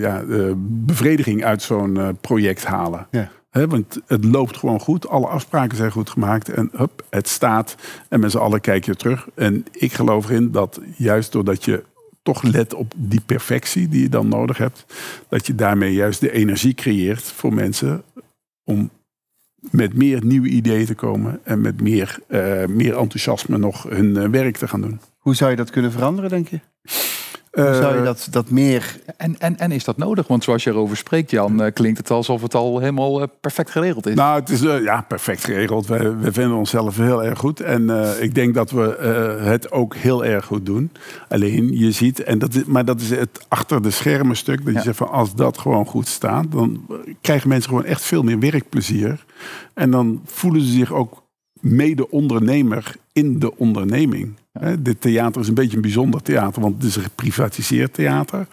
ja, 0.00 0.22
bevrediging 0.58 1.44
uit 1.44 1.62
zo'n 1.62 2.18
project 2.20 2.64
halen. 2.64 3.06
Ja. 3.10 3.30
Want 3.50 4.00
het 4.06 4.24
loopt 4.24 4.56
gewoon 4.56 4.80
goed. 4.80 5.08
Alle 5.08 5.26
afspraken 5.26 5.76
zijn 5.76 5.90
goed 5.90 6.10
gemaakt. 6.10 6.48
En 6.48 6.70
hup, 6.76 7.04
het 7.10 7.28
staat. 7.28 7.76
En 8.08 8.20
met 8.20 8.30
z'n 8.30 8.38
allen 8.38 8.60
kijk 8.60 8.84
je 8.84 8.94
terug. 8.94 9.28
En 9.34 9.64
ik 9.72 9.92
geloof 9.92 10.28
erin 10.28 10.50
dat 10.50 10.80
juist 10.96 11.32
doordat 11.32 11.64
je 11.64 11.82
toch 12.22 12.42
let 12.42 12.74
op 12.74 12.92
die 12.96 13.20
perfectie 13.26 13.88
die 13.88 14.02
je 14.02 14.08
dan 14.08 14.28
nodig 14.28 14.58
hebt. 14.58 14.84
Dat 15.28 15.46
je 15.46 15.54
daarmee 15.54 15.92
juist 15.92 16.20
de 16.20 16.32
energie 16.32 16.74
creëert 16.74 17.22
voor 17.22 17.54
mensen. 17.54 18.02
Om 18.64 18.90
met 19.70 19.94
meer 19.94 20.24
nieuwe 20.24 20.48
ideeën 20.48 20.86
te 20.86 20.94
komen. 20.94 21.40
En 21.42 21.60
met 21.60 21.80
meer, 21.80 22.18
eh, 22.26 22.66
meer 22.66 22.96
enthousiasme 22.98 23.58
nog 23.58 23.82
hun 23.88 24.16
eh, 24.16 24.28
werk 24.28 24.56
te 24.56 24.68
gaan 24.68 24.80
doen. 24.80 25.00
Hoe 25.18 25.34
zou 25.34 25.50
je 25.50 25.56
dat 25.56 25.70
kunnen 25.70 25.92
veranderen, 25.92 26.30
denk 26.30 26.48
je? 26.48 26.60
Hoe 27.52 27.64
zou 27.74 27.92
je 27.92 27.98
Eh, 27.98 28.04
dat, 28.04 28.28
dat 28.30 28.50
meer... 28.50 28.96
En, 29.16 29.38
en, 29.38 29.58
en 29.58 29.72
is 29.72 29.84
dat 29.84 29.96
nodig? 29.96 30.26
Want 30.26 30.44
zoals 30.44 30.64
je 30.64 30.70
erover 30.70 30.96
spreekt, 30.96 31.30
Jan, 31.30 31.62
eh, 31.62 31.72
klinkt 31.72 31.98
het 31.98 32.10
alsof 32.10 32.42
het 32.42 32.54
al 32.54 32.78
helemaal 32.78 33.20
eh, 33.22 33.28
perfect 33.40 33.70
geregeld 33.70 34.06
is. 34.06 34.14
Nou, 34.14 34.40
het 34.40 34.48
is 34.50 34.62
eh, 34.62 34.82
ja, 34.82 35.04
perfect 35.08 35.44
geregeld. 35.44 35.86
We, 35.86 36.16
we 36.16 36.32
vinden 36.32 36.56
onszelf 36.56 36.96
heel 36.96 37.24
erg 37.24 37.38
goed. 37.38 37.60
En 37.60 37.90
eh, 37.90 38.22
ik 38.22 38.34
denk 38.34 38.54
dat 38.54 38.70
we 38.70 38.96
eh, 38.96 39.44
het 39.44 39.72
ook 39.72 39.94
heel 39.94 40.24
erg 40.24 40.44
goed 40.44 40.66
doen. 40.66 40.90
Alleen 41.28 41.78
je 41.78 41.90
ziet, 41.90 42.22
en 42.22 42.38
dat 42.38 42.54
is, 42.54 42.64
maar 42.64 42.84
dat 42.84 43.00
is 43.00 43.10
het 43.10 43.46
achter 43.48 43.82
de 43.82 43.90
schermen 43.90 44.36
stuk. 44.36 44.64
Dat 44.64 44.74
je 44.74 44.80
zegt 44.80 44.96
van 44.96 45.10
als 45.10 45.34
dat 45.34 45.58
gewoon 45.58 45.86
goed 45.86 46.08
staat, 46.08 46.52
dan 46.52 46.86
krijgen 47.20 47.48
mensen 47.48 47.68
gewoon 47.68 47.84
echt 47.84 48.02
veel 48.02 48.22
meer 48.22 48.38
werkplezier. 48.38 49.24
En 49.74 49.90
dan 49.90 50.20
voelen 50.24 50.60
ze 50.60 50.72
zich 50.72 50.92
ook 50.92 51.22
mede-ondernemer 51.60 52.94
in 53.12 53.38
de 53.38 53.56
onderneming. 53.56 54.34
Dit 54.78 55.00
theater 55.00 55.40
is 55.40 55.48
een 55.48 55.54
beetje 55.54 55.76
een 55.76 55.82
bijzonder 55.82 56.22
theater, 56.22 56.62
want 56.62 56.74
het 56.74 56.84
is 56.84 56.96
een 56.96 57.02
geprivatiseerd 57.02 57.94
theater. 57.94 58.46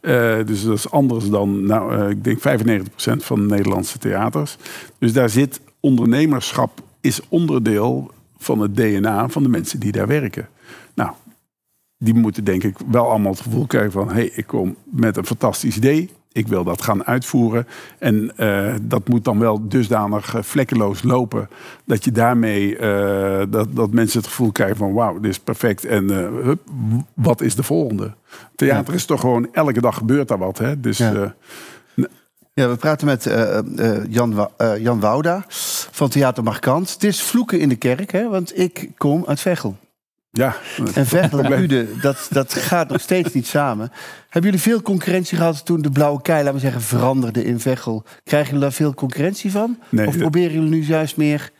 Eh, 0.00 0.36
dus 0.46 0.64
dat 0.64 0.76
is 0.76 0.90
anders 0.90 1.30
dan, 1.30 1.66
nou, 1.66 1.96
eh, 1.96 2.10
ik 2.10 2.24
denk 2.24 2.40
95% 2.40 3.24
van 3.24 3.40
de 3.40 3.54
Nederlandse 3.54 3.98
theaters. 3.98 4.56
Dus 4.98 5.12
daar 5.12 5.28
zit 5.28 5.60
ondernemerschap, 5.80 6.82
is 7.00 7.20
onderdeel 7.28 8.10
van 8.36 8.60
het 8.60 8.76
DNA 8.76 9.28
van 9.28 9.42
de 9.42 9.48
mensen 9.48 9.80
die 9.80 9.92
daar 9.92 10.06
werken. 10.06 10.48
Nou, 10.94 11.10
die 11.98 12.14
moeten 12.14 12.44
denk 12.44 12.64
ik 12.64 12.76
wel 12.90 13.08
allemaal 13.08 13.32
het 13.32 13.40
gevoel 13.40 13.66
krijgen 13.66 13.92
van... 13.92 14.08
hé, 14.08 14.14
hey, 14.14 14.32
ik 14.34 14.46
kom 14.46 14.76
met 14.84 15.16
een 15.16 15.26
fantastisch 15.26 15.76
idee. 15.76 16.10
Ik 16.32 16.48
wil 16.48 16.64
dat 16.64 16.82
gaan 16.82 17.04
uitvoeren. 17.04 17.66
En 17.98 18.36
eh, 18.36 18.74
dat 18.82 19.08
moet 19.08 19.24
dan 19.24 19.38
wel 19.38 19.68
dusdanig 19.68 20.34
eh, 20.34 20.42
vlekkeloos 20.42 21.02
lopen... 21.02 21.48
dat 21.84 22.04
je 22.04 22.12
daarmee, 22.12 22.76
eh, 22.76 23.42
dat, 23.48 23.76
dat 23.76 23.92
mensen 23.92 24.18
het 24.18 24.28
gevoel 24.28 24.52
krijgen 24.52 24.76
van... 24.76 24.92
wauw, 24.92 25.20
dit 25.20 25.30
is 25.30 25.38
perfect 25.38 25.84
en 25.84 26.08
hup, 26.44 26.60
wat 27.14 27.40
is 27.40 27.54
de 27.54 27.62
volgende? 27.62 28.14
Theater 28.56 28.94
is 28.94 29.04
toch 29.04 29.20
gewoon, 29.20 29.48
elke 29.52 29.80
dag 29.80 29.96
gebeurt 29.96 30.28
daar 30.28 30.38
wat. 30.38 30.58
Hè? 30.58 30.80
Dus 30.80 30.98
Ja. 30.98 31.34
Ja, 32.54 32.68
we 32.68 32.76
praten 32.76 33.06
met 33.06 33.30
Jan, 34.08 34.48
Jan 34.78 35.00
Wouda 35.00 35.44
van 35.90 36.08
Theater 36.08 36.42
Markant. 36.42 36.92
Het 36.92 37.04
is 37.04 37.22
vloeken 37.22 37.60
in 37.60 37.68
de 37.68 37.76
kerk, 37.76 38.12
hè, 38.12 38.28
want 38.28 38.58
ik 38.58 38.90
kom 38.96 39.24
uit 39.26 39.40
Veghel. 39.40 39.76
Ja, 40.32 40.56
En 40.94 41.06
Veghel 41.06 41.42
en 41.42 41.62
Uden, 41.62 42.00
dat, 42.00 42.28
dat 42.30 42.54
gaat 42.54 42.88
nog 42.88 43.00
steeds 43.00 43.34
niet 43.34 43.46
samen. 43.46 43.92
Hebben 44.28 44.50
jullie 44.50 44.66
veel 44.66 44.82
concurrentie 44.82 45.36
gehad 45.36 45.64
toen 45.64 45.82
de 45.82 45.90
blauwe 45.90 46.22
kei, 46.22 46.38
laten 46.38 46.54
we 46.54 46.60
zeggen, 46.60 46.80
veranderde 46.80 47.44
in 47.44 47.60
Veghel? 47.60 48.04
Krijgen 48.24 48.48
jullie 48.48 48.62
daar 48.62 48.72
veel 48.72 48.94
concurrentie 48.94 49.50
van? 49.50 49.78
Nee, 49.88 50.06
of 50.06 50.18
proberen 50.18 50.52
jullie 50.52 50.70
nu 50.70 50.84
juist 50.84 51.16
meer... 51.16 51.51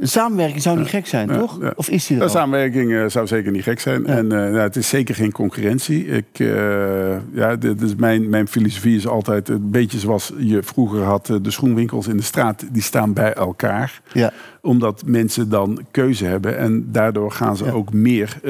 Samenwerking 0.00 0.62
zou 0.62 0.78
niet 0.78 0.88
gek 0.88 1.06
zijn, 1.06 1.28
ja, 1.28 1.38
toch? 1.38 1.58
ja. 1.60 1.72
Of 1.76 1.88
is 1.88 2.06
die 2.06 2.20
er 2.20 2.30
samenwerking 2.30 2.94
eh, 2.94 3.04
zou 3.06 3.26
zeker 3.26 3.52
niet 3.52 3.62
gek 3.62 3.80
zijn. 3.80 4.02
Ja. 4.02 4.08
En 4.08 4.32
eh, 4.32 4.38
nou, 4.38 4.56
het 4.56 4.76
is 4.76 4.88
zeker 4.88 5.14
geen 5.14 5.32
concurrentie. 5.32 6.06
Ik, 6.06 6.26
eh, 6.32 7.16
ja, 7.32 7.56
dit 7.56 7.80
is 7.80 7.94
mijn, 7.94 8.28
mijn 8.28 8.48
filosofie 8.48 8.96
is 8.96 9.06
altijd 9.06 9.48
een 9.48 9.70
beetje 9.70 9.98
zoals 9.98 10.32
je 10.36 10.62
vroeger 10.62 11.02
had. 11.02 11.26
De 11.26 11.50
schoenwinkels 11.50 12.08
in 12.08 12.16
de 12.16 12.22
straat, 12.22 12.64
die 12.72 12.82
staan 12.82 13.12
bij 13.12 13.32
elkaar. 13.32 14.00
Ja, 14.12 14.32
Omdat 14.60 15.02
mensen 15.06 15.48
dan 15.48 15.86
keuze 15.90 16.24
hebben. 16.24 16.58
En 16.58 16.88
daardoor 16.92 17.32
gaan 17.32 17.56
ze 17.56 17.72
ook 17.72 17.92
meer, 17.92 18.40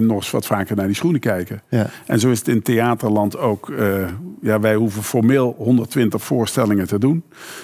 nog 0.00 0.16
eens 0.16 0.30
wat 0.30 0.46
vaker 0.46 0.76
naar 0.76 0.86
die 0.86 0.96
schoenen 0.96 1.20
kijken. 1.20 1.62
ja. 1.68 1.86
En 2.06 2.20
zo 2.20 2.30
is 2.30 2.38
het 2.38 2.48
in 2.48 2.62
theaterland 2.62 3.38
ook. 3.38 3.72
Eh, 4.42 4.48
ja, 4.48 4.60
wij 4.60 4.74
hoeven 4.74 5.02
formeel 5.02 5.54
120 5.58 6.22
voorstellingen 6.22 6.86
te 6.86 6.98
doen. 6.98 7.22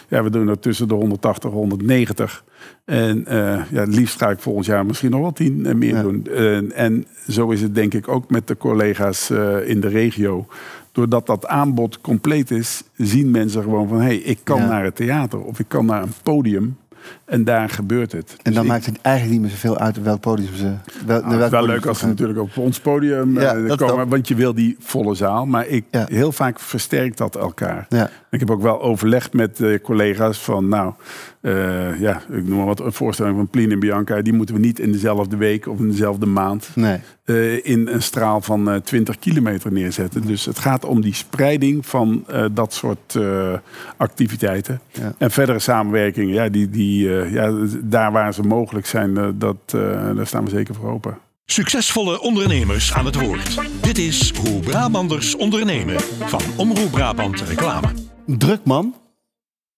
Ja, 0.09 0.23
we 0.23 0.31
doen 0.31 0.49
er 0.49 0.59
tussen 0.59 0.89
de 0.89 0.95
180 0.95 1.51
en 1.51 1.57
190. 1.57 2.45
En 2.85 3.27
eh, 3.27 3.37
ja, 3.71 3.81
het 3.81 3.95
liefst 3.95 4.19
ga 4.19 4.31
ik 4.31 4.39
volgend 4.41 4.67
jaar 4.67 4.87
misschien 4.87 5.11
nog 5.11 5.21
wel 5.21 5.33
tien 5.33 5.67
en 5.67 5.79
meer 5.79 5.95
Ja. 5.95 6.03
doen. 6.03 6.27
En, 6.27 6.73
en 6.73 7.07
zo 7.29 7.51
is 7.51 7.61
het 7.61 7.75
denk 7.75 7.95
ik 7.95 8.09
ook 8.09 8.31
met 8.31 8.47
de 8.49 8.57
collega's 8.57 9.31
eh, 9.31 9.69
in 9.69 9.81
de 9.81 9.89
regio. 9.89 10.47
Doordat 10.93 11.27
dat 11.27 11.47
aanbod 11.47 12.01
compleet 12.01 12.51
is, 12.51 12.83
zien 12.97 13.31
mensen 13.31 13.63
gewoon 13.63 13.89
van... 13.89 13.97
hé, 13.99 14.05
hey, 14.05 14.17
ik 14.17 14.39
kan 14.43 14.59
Ja. 14.59 14.67
naar 14.69 14.85
het 14.85 14.97
theater 14.97 15.41
of 15.41 15.59
ik 15.59 15.69
kan 15.69 15.87
naar 15.87 16.03
een 16.03 16.13
podium. 16.23 16.77
En 17.25 17.45
daar 17.45 17.69
gebeurt 17.69 18.13
het. 18.13 18.31
En 18.31 18.37
Dus 18.43 18.55
dan 18.55 18.63
ik- 18.63 18.69
maakt 18.71 18.87
het 18.87 18.99
eigenlijk 19.03 19.35
niet 19.41 19.43
meer 19.51 19.59
zoveel 19.61 19.79
uit 19.79 19.99
op 19.99 20.05
welk 20.05 20.21
podium 20.21 20.55
ze... 20.55 20.73
Wel, 21.07 21.21
Ah, 21.23 21.31
het 21.33 21.41
is 21.43 21.49
wel 21.49 21.67
leuk 21.67 21.87
als 21.87 21.99
ze 21.99 22.07
natuurlijk 22.07 22.39
op 22.39 22.57
ons 22.57 22.81
podium 22.81 23.41
Ja, 23.41 23.55
eh, 23.55 23.77
komen, 23.77 24.09
want 24.09 24.29
je 24.29 24.35
wil 24.35 24.55
die 24.55 24.77
volle 24.81 25.15
zaal. 25.15 25.47
Maar 25.47 25.67
ik, 25.67 25.85
Ja. 25.91 26.07
heel 26.09 26.33
vaak 26.33 26.61
versterkt 26.61 27.19
dat 27.19 27.37
elkaar. 27.37 27.87
Ja, 27.89 28.11
Ik 28.31 28.41
heb 28.41 28.51
ook 28.51 28.63
wel 28.63 28.81
overlegd 28.83 29.33
met 29.33 29.61
eh, 29.61 29.79
collega's 29.83 30.39
van, 30.39 30.69
nou, 30.69 30.93
eh, 31.41 32.01
ja, 32.01 32.23
ik 32.31 32.49
noem 32.49 32.57
maar 32.57 32.67
wat, 32.67 32.81
een 32.81 32.93
voorstelling 32.93 33.37
van 33.37 33.49
Plien 33.49 33.71
en 33.73 33.79
Bianca, 33.79 34.23
die 34.23 34.33
moeten 34.33 34.55
we 34.55 34.61
niet 34.61 34.79
in 34.79 34.93
dezelfde 34.93 35.37
week 35.37 35.67
of 35.69 35.79
in 35.79 35.89
dezelfde 35.89 36.27
maand 36.27 36.69
nee. 36.75 36.99
Eh, 37.25 37.67
in 37.67 37.89
een 37.89 38.03
straal 38.03 38.41
van 38.41 38.71
eh 38.71 38.77
20 38.77 39.19
kilometer 39.19 39.73
neerzetten. 39.73 40.27
Dus 40.27 40.45
het 40.45 40.59
gaat 40.59 40.85
om 40.85 41.01
die 41.01 41.15
spreiding 41.15 41.87
van 41.87 42.25
eh, 42.27 42.45
dat 42.53 42.75
soort 42.75 43.15
eh, 43.15 43.53
activiteiten. 43.97 44.81
Ja. 44.93 45.13
En 45.19 45.31
verdere 45.31 45.59
samenwerking, 45.59 46.33
ja, 46.33 46.49
die, 46.49 46.71
die, 46.71 47.21
eh, 47.21 47.33
ja, 47.33 47.53
daar 47.83 48.13
waar 48.13 48.35
ze 48.35 48.43
mogelijk 48.43 48.87
zijn, 48.87 49.39
dat, 49.39 49.57
eh, 49.67 50.15
daar 50.17 50.27
staan 50.27 50.45
we 50.45 50.51
zeker 50.51 50.75
voor 50.75 50.91
open. 50.91 51.19
Succesvolle 51.45 52.21
ondernemers 52.21 52.95
aan 52.95 53.05
het 53.05 53.15
woord. 53.21 53.61
Dit 53.83 53.99
is 53.99 54.33
Hoe 54.37 54.61
Brabanders 54.61 55.37
ondernemen 55.37 56.01
van 56.01 56.41
Omroep 56.57 56.91
Brabant 56.91 57.41
Reclame. 57.41 57.89
Druk 58.27 58.65
man? 58.65 58.95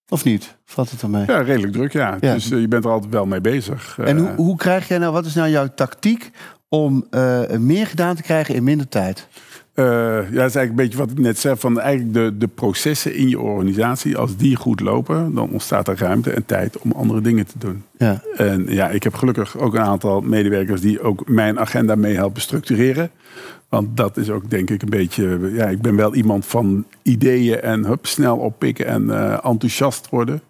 Of 0.09 0.25
niet? 0.25 0.57
Valt 0.65 0.91
het 0.91 1.01
dan 1.01 1.11
mee? 1.11 1.25
Ja, 1.27 1.39
redelijk 1.41 1.73
druk, 1.73 1.93
ja. 1.93 2.17
Ja. 2.21 2.35
Dus 2.35 2.49
je 2.49 2.69
bent 2.69 2.85
er 2.85 2.91
altijd 2.91 3.13
wel 3.13 3.27
mee 3.27 3.41
bezig. 3.41 3.99
En 3.99 4.19
hoe, 4.19 4.35
hoe 4.37 4.57
krijg 4.57 4.89
jij 4.89 4.99
nou, 4.99 5.13
wat 5.13 5.25
is 5.25 5.35
nou 5.35 5.51
jouw 5.51 5.69
tactiek 5.75 6.31
om 6.75 7.07
eh, 7.11 7.41
meer 7.59 7.87
gedaan 7.87 8.17
te 8.17 8.23
krijgen 8.23 8.55
in 8.55 8.65
minder 8.65 8.89
tijd? 8.89 9.29
eh, 9.75 9.85
ja, 9.85 10.21
dat 10.21 10.31
is 10.31 10.39
eigenlijk 10.39 10.69
een 10.69 10.77
beetje 10.77 10.99
wat 10.99 11.11
ik 11.11 11.19
net 11.19 11.39
zei. 11.39 11.57
Van 11.57 11.81
eigenlijk 11.81 12.15
de, 12.15 12.39
de 12.39 12.49
processen 12.49 13.15
in 13.15 13.29
je 13.29 13.41
organisatie, 13.41 14.17
als 14.17 14.37
die 14.37 14.57
goed 14.57 14.81
lopen, 14.81 15.35
dan 15.35 15.51
ontstaat 15.51 15.89
er 15.89 15.99
ruimte 15.99 16.31
en 16.31 16.47
tijd 16.47 16.79
om 16.79 16.93
andere 16.93 17.21
dingen 17.21 17.47
te 17.47 17.59
doen. 17.59 17.83
Ja, 17.99 18.23
En 18.37 18.67
ja, 18.69 18.89
ik 18.89 19.03
heb 19.03 19.15
gelukkig 19.15 19.59
ook 19.59 19.75
een 19.75 19.81
aantal 19.81 20.21
medewerkers 20.21 20.81
die 20.81 21.01
ook 21.01 21.29
mijn 21.29 21.61
agenda 21.61 21.95
mee 21.95 22.15
helpen 22.15 22.41
structureren. 22.41 23.11
Want 23.69 23.97
dat 23.97 24.17
is 24.17 24.31
ook 24.31 24.51
denk 24.51 24.71
ik 24.71 24.83
een 24.83 24.91
beetje, 24.91 25.51
ja, 25.53 25.67
ik 25.67 25.83
ben 25.83 25.97
wel 25.97 26.15
iemand 26.15 26.47
van 26.47 26.85
ideeën 27.03 27.61
en 27.61 27.85
hup, 27.85 28.07
snel 28.07 28.37
oppikken 28.37 28.87
en 28.87 29.11
eh, 29.11 29.33
enthousiast 29.45 30.09
worden. 30.09 30.41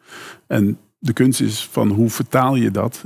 En 0.47 0.78
de 1.04 1.12
kunst 1.12 1.40
is 1.40 1.68
van 1.73 1.88
hoe 1.90 2.11
vertaal 2.11 2.54
je 2.54 2.70
dat 2.70 3.04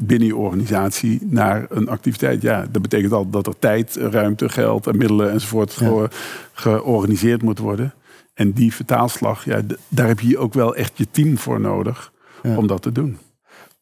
binnen 0.00 0.26
je 0.26 0.36
organisatie 0.36 1.18
naar 1.22 1.66
een 1.68 1.88
activiteit. 1.88 2.42
Ja, 2.42 2.66
dat 2.70 2.82
betekent 2.82 3.12
altijd 3.12 3.32
dat 3.32 3.46
er 3.46 3.58
tijd, 3.58 3.96
ruimte, 3.96 4.48
geld 4.48 4.86
en 4.86 4.96
middelen 4.96 5.30
enzovoort 5.30 5.72
Ja. 5.74 5.86
ge- 5.86 6.08
georganiseerd 6.52 7.42
moet 7.42 7.58
worden. 7.58 7.94
En 8.34 8.52
die 8.52 8.74
vertaalslag, 8.74 9.44
ja, 9.44 9.60
daar 9.88 10.06
heb 10.06 10.20
je 10.20 10.38
ook 10.38 10.54
wel 10.54 10.74
echt 10.76 10.92
je 10.98 11.06
team 11.10 11.38
voor 11.38 11.60
nodig 11.60 12.12
Ja. 12.42 12.56
om 12.56 12.66
dat 12.66 12.82
te 12.82 12.92
doen. 12.92 13.18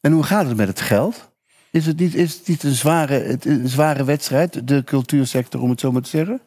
En 0.01 0.11
hoe 0.11 0.23
gaat 0.23 0.47
het 0.47 0.57
met 0.57 0.67
het 0.67 0.81
geld? 0.81 1.29
Is 1.71 1.85
het 1.85 1.99
niet, 1.99 2.15
is 2.15 2.33
het 2.37 2.47
niet 2.47 2.63
een, 2.63 2.71
zware, 2.75 3.13
het- 3.13 3.45
een 3.45 3.67
zware 3.69 4.03
wedstrijd, 4.03 4.67
de 4.67 4.83
cultuursector, 4.83 5.61
om 5.61 5.69
het 5.69 5.79
zo 5.79 5.91
maar 5.91 6.01
te 6.01 6.09
zeggen? 6.09 6.41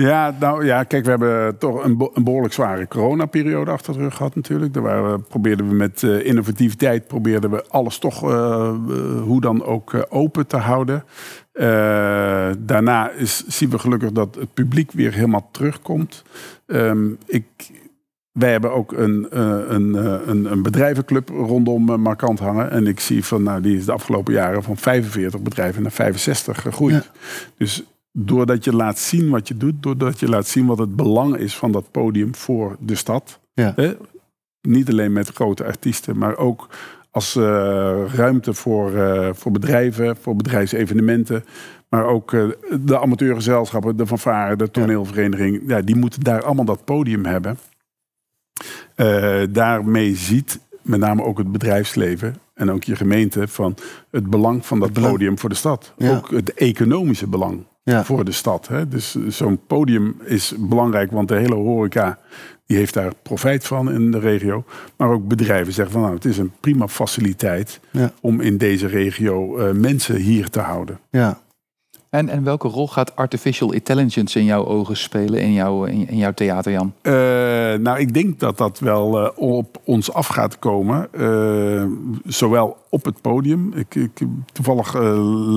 Ja, 0.00 0.34
nou 0.40 0.64
ja, 0.64 0.84
kijk, 0.84 1.04
we 1.04 1.10
hebben 1.10 1.58
toch 1.58 1.84
een, 1.84 1.96
be- 1.96 2.10
een 2.14 2.24
behoorlijk 2.24 2.54
zware 2.54 2.88
coronaperiode 2.88 3.70
achter 3.70 3.92
de 3.92 3.98
rug 3.98 4.14
gehad 4.14 4.34
natuurlijk. 4.34 4.74
Daar 4.74 4.82
waren 4.82 5.12
we, 5.12 5.18
probeerden 5.18 5.68
we 5.68 5.74
met 5.74 6.02
eh, 6.02 6.26
innovativiteit 6.26 7.06
probeerden 7.06 7.50
we 7.50 7.64
alles 7.68 7.98
toch 7.98 8.22
eh, 8.22 8.30
eh, 8.30 9.22
hoe 9.22 9.40
dan 9.40 9.64
ook 9.64 10.06
open 10.08 10.46
te 10.46 10.56
houden. 10.56 11.04
Daarna 12.58 13.10
is, 13.10 13.46
zien 13.46 13.70
we 13.70 13.78
gelukkig 13.78 14.12
dat 14.12 14.34
het 14.34 14.54
publiek 14.54 14.92
weer 14.92 15.12
helemaal 15.12 15.48
terugkomt. 15.52 16.22
Ehm, 16.66 17.08
ik 17.26 17.44
wij 18.32 18.50
hebben 18.50 18.72
ook 18.72 18.92
een, 18.92 19.26
een, 19.74 19.94
een, 20.30 20.52
een 20.52 20.62
bedrijvenclub 20.62 21.28
rondom 21.28 22.00
Markant 22.00 22.38
hangen. 22.38 22.70
En 22.70 22.86
ik 22.86 23.00
zie 23.00 23.24
van, 23.24 23.42
nou, 23.42 23.60
die 23.60 23.76
is 23.76 23.84
de 23.84 23.92
afgelopen 23.92 24.32
jaren 24.32 24.62
van 24.62 24.76
45 24.76 25.40
bedrijven 25.40 25.82
naar 25.82 25.92
65 25.92 26.60
gegroeid. 26.60 26.94
Ja. 26.94 27.20
Dus 27.56 27.84
doordat 28.12 28.64
je 28.64 28.74
laat 28.74 28.98
zien 28.98 29.30
wat 29.30 29.48
je 29.48 29.56
doet, 29.56 29.82
doordat 29.82 30.20
je 30.20 30.28
laat 30.28 30.46
zien 30.46 30.66
wat 30.66 30.78
het 30.78 30.96
belang 30.96 31.36
is 31.36 31.56
van 31.56 31.72
dat 31.72 31.90
podium 31.90 32.34
voor 32.34 32.76
de 32.80 32.94
stad. 32.94 33.40
Ja. 33.52 33.72
Hè? 33.76 33.92
Niet 34.60 34.90
alleen 34.90 35.12
met 35.12 35.28
grote 35.28 35.64
artiesten, 35.64 36.18
maar 36.18 36.36
ook 36.36 36.68
als 37.10 37.36
eh, 37.36 38.14
ruimte 38.14 38.54
voor, 38.54 38.94
eh, 38.94 39.28
voor 39.32 39.52
bedrijven, 39.52 40.16
voor 40.16 40.36
bedrijfsevenementen. 40.36 41.44
Maar 41.88 42.06
ook 42.06 42.32
eh, 42.32 42.48
de 42.80 43.00
amateurgezelschappen, 43.00 43.96
de 43.96 44.06
fanfare, 44.06 44.56
de 44.56 44.70
toneelvereniging. 44.70 45.62
Ja, 45.66 45.80
die 45.80 45.96
moeten 45.96 46.20
daar 46.20 46.42
allemaal 46.42 46.64
dat 46.64 46.84
podium 46.84 47.24
hebben. 47.24 47.58
Daarmee 49.50 50.14
ziet 50.16 50.60
met 50.82 51.00
name 51.00 51.22
ook 51.22 51.38
het 51.38 51.52
bedrijfsleven 51.52 52.36
en 52.54 52.70
ook 52.70 52.84
je 52.84 52.96
gemeente 52.96 53.48
van 53.48 53.76
het 54.10 54.30
belang 54.30 54.66
van 54.66 54.80
dat 54.80 54.92
podium 54.92 55.38
voor 55.38 55.48
de 55.48 55.54
stad. 55.54 55.92
Ja. 55.96 56.16
Ook 56.16 56.30
het 56.30 56.54
economische 56.54 57.26
belang 57.26 57.66
Ja. 57.88 58.04
voor 58.04 58.24
de 58.24 58.32
stad. 58.32 58.68
Hè. 58.68 58.88
Dus 58.88 59.16
zo'n 59.28 59.60
podium 59.66 60.16
is 60.24 60.54
belangrijk, 60.58 61.10
want 61.10 61.28
de 61.28 61.34
hele 61.36 61.54
horeca 61.54 62.18
die 62.66 62.76
heeft 62.76 62.94
daar 62.94 63.12
profijt 63.22 63.64
van 63.66 63.92
in 63.92 64.10
de 64.10 64.18
regio. 64.18 64.64
Maar 64.96 65.10
ook 65.10 65.28
bedrijven 65.28 65.72
zeggen 65.72 65.92
van 65.92 66.02
nou, 66.02 66.14
het 66.14 66.24
is 66.24 66.38
een 66.38 66.52
prima 66.60 66.88
faciliteit 66.88 67.80
Ja. 67.90 68.12
om 68.20 68.40
in 68.40 68.56
deze 68.56 68.86
regio 68.86 69.56
eh, 69.58 69.72
mensen 69.72 70.16
hier 70.16 70.48
te 70.48 70.60
houden. 70.60 70.98
Ja. 71.10 71.40
En, 72.10 72.28
en 72.28 72.44
welke 72.44 72.68
rol 72.68 72.88
gaat 72.88 73.16
artificial 73.16 73.72
intelligence 73.72 74.38
in 74.38 74.44
jouw 74.44 74.64
ogen 74.64 74.96
spelen 74.96 75.40
in 75.40 75.52
jouw, 75.52 75.84
in, 75.84 76.16
jouw 76.16 76.32
theater, 76.32 76.72
Jan? 76.72 76.92
Eh, 77.00 77.12
nou, 77.74 77.98
ik 77.98 78.14
denk 78.14 78.40
dat 78.40 78.58
dat 78.58 78.78
wel 78.78 79.20
eh, 79.20 79.30
op 79.34 79.80
ons 79.84 80.12
af 80.12 80.26
gaat 80.26 80.58
komen. 80.58 81.08
Eh, 81.12 81.84
zowel 82.24 82.76
op 82.88 83.04
het 83.04 83.20
podium. 83.20 83.72
Ik, 83.74 83.94
ik 83.94 84.20
toevallig 84.52 84.94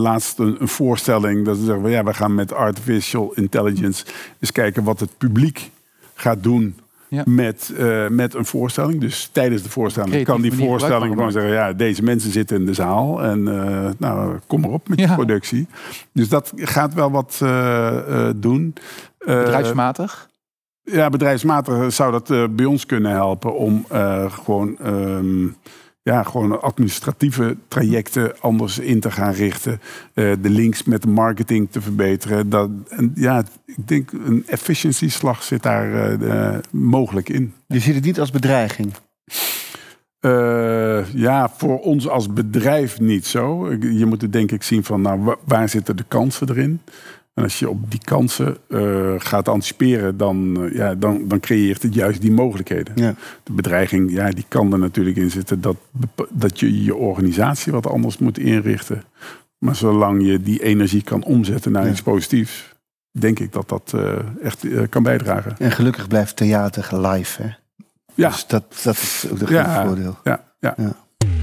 laatst 0.01 0.39
een, 0.39 0.55
een 0.59 0.67
voorstelling 0.67 1.45
dat 1.45 1.57
ze 1.57 1.63
zeggen: 1.63 1.89
ja, 1.89 2.03
we 2.03 2.13
gaan 2.13 2.35
met 2.35 2.53
artificial 2.53 3.33
intelligence 3.33 4.05
eens 4.39 4.51
kijken 4.51 4.83
wat 4.83 4.99
het 4.99 5.17
publiek 5.17 5.71
gaat 6.13 6.43
doen. 6.43 6.75
Ja. 7.11 7.23
Met, 7.25 7.73
eh, 7.77 8.07
met 8.07 8.33
een 8.33 8.45
voorstelling. 8.45 8.99
Dus 8.99 9.29
tijdens 9.31 9.61
de 9.63 9.69
voorstelling 9.69 10.11
Creatief 10.11 10.33
kan 10.33 10.41
die 10.41 10.53
voorstelling 10.53 11.13
gewoon 11.13 11.31
zeggen: 11.31 11.51
ja, 11.51 11.73
deze 11.73 12.03
mensen 12.03 12.31
zitten 12.31 12.57
in 12.57 12.65
de 12.65 12.73
zaal 12.73 13.23
en 13.23 13.47
eh, 13.47 13.89
nou, 13.97 14.39
kom 14.47 14.61
maar 14.61 14.69
op 14.69 14.87
met 14.87 14.99
je 14.99 15.05
Ja. 15.05 15.15
productie. 15.15 15.67
Dus 16.13 16.29
dat 16.29 16.51
gaat 16.55 16.93
wel 16.93 17.11
wat 17.11 17.39
eh, 17.43 18.29
doen. 18.35 18.73
Bedrijfsmatig? 19.17 20.29
ja, 20.83 21.09
bedrijfsmatig 21.09 21.93
zou 21.93 22.11
dat 22.11 22.55
bij 22.55 22.65
ons 22.65 22.85
kunnen 22.85 23.11
helpen 23.11 23.55
om 23.55 23.85
gewoon, 24.29 24.77
ehm, 24.79 25.47
ja, 26.03 26.23
gewoon 26.23 26.61
administratieve 26.61 27.57
trajecten 27.67 28.39
anders 28.39 28.79
in 28.79 28.99
te 28.99 29.11
gaan 29.11 29.33
richten. 29.33 29.79
Eh, 30.13 30.31
de 30.41 30.49
links 30.49 30.83
met 30.83 31.01
de 31.01 31.07
marketing 31.07 31.67
te 31.71 31.81
verbeteren. 31.81 32.49
Dat, 32.49 32.69
en 32.89 33.11
ja, 33.15 33.43
ik 33.65 33.87
denk 33.87 34.11
een 34.11 34.43
efficiency-slag 34.47 35.43
zit 35.43 35.63
daar 35.63 36.11
eh, 36.21 36.57
mogelijk 36.71 37.29
in. 37.29 37.53
Je 37.67 37.79
ziet 37.79 37.95
het 37.95 38.03
niet 38.03 38.19
als 38.19 38.31
bedreiging. 38.31 38.93
Eh, 40.19 41.13
ja, 41.13 41.49
voor 41.57 41.79
ons 41.79 42.07
als 42.07 42.33
bedrijf 42.33 42.99
niet 42.99 43.25
zo. 43.25 43.71
Je 43.73 44.05
moet 44.05 44.21
het 44.21 44.33
denk 44.33 44.51
ik 44.51 44.63
zien 44.63 44.83
van 44.83 45.01
nou, 45.01 45.19
wa- 45.19 45.37
waar 45.45 45.69
zitten 45.69 45.95
de 45.97 46.05
kansen 46.07 46.49
erin. 46.49 46.81
En 47.33 47.43
als 47.43 47.59
je 47.59 47.69
op 47.69 47.91
die 47.91 47.99
kansen 48.03 48.57
eh, 48.69 49.13
gaat 49.17 49.47
anticiperen, 49.47 50.17
dan, 50.17 50.63
eh, 50.63 50.75
ja, 50.75 50.95
dan, 50.95 51.27
dan 51.27 51.39
creëert 51.39 51.81
het 51.83 51.93
juist 51.93 52.21
die 52.21 52.31
mogelijkheden. 52.31 52.93
Ja. 52.95 53.15
De 53.43 53.51
bedreiging, 53.53 54.11
ja, 54.11 54.29
die 54.29 54.45
kan 54.47 54.73
er 54.73 54.79
natuurlijk 54.79 55.17
in 55.17 55.31
zitten 55.31 55.61
dat, 55.61 55.75
dat 56.29 56.59
je 56.59 56.83
je 56.83 56.95
organisatie 56.95 57.71
wat 57.71 57.87
anders 57.87 58.17
moet 58.17 58.37
inrichten. 58.37 59.03
Maar 59.57 59.75
zolang 59.75 60.25
je 60.25 60.41
die 60.41 60.63
energie 60.63 61.01
kan 61.03 61.23
omzetten 61.23 61.71
naar 61.71 61.85
Ja. 61.85 61.91
iets 61.91 62.01
positiefs, 62.01 62.73
denk 63.11 63.39
ik 63.39 63.51
dat 63.51 63.69
dat 63.69 63.91
eh, 63.95 64.13
echt 64.43 64.65
kan 64.89 65.03
bijdragen. 65.03 65.55
En 65.59 65.71
gelukkig 65.71 66.07
blijft 66.07 66.35
theater 66.35 67.07
live. 67.07 67.41
Hè? 67.41 67.49
Ja, 68.15 68.29
Dus 68.29 68.47
dat, 68.47 68.79
dat 68.83 68.95
is 68.95 69.25
ook 69.31 69.39
een 69.41 69.53
Ja. 69.53 69.63
groot 69.73 69.85
voordeel. 69.87 70.17
ja, 70.23 70.43
ja. 70.59 70.75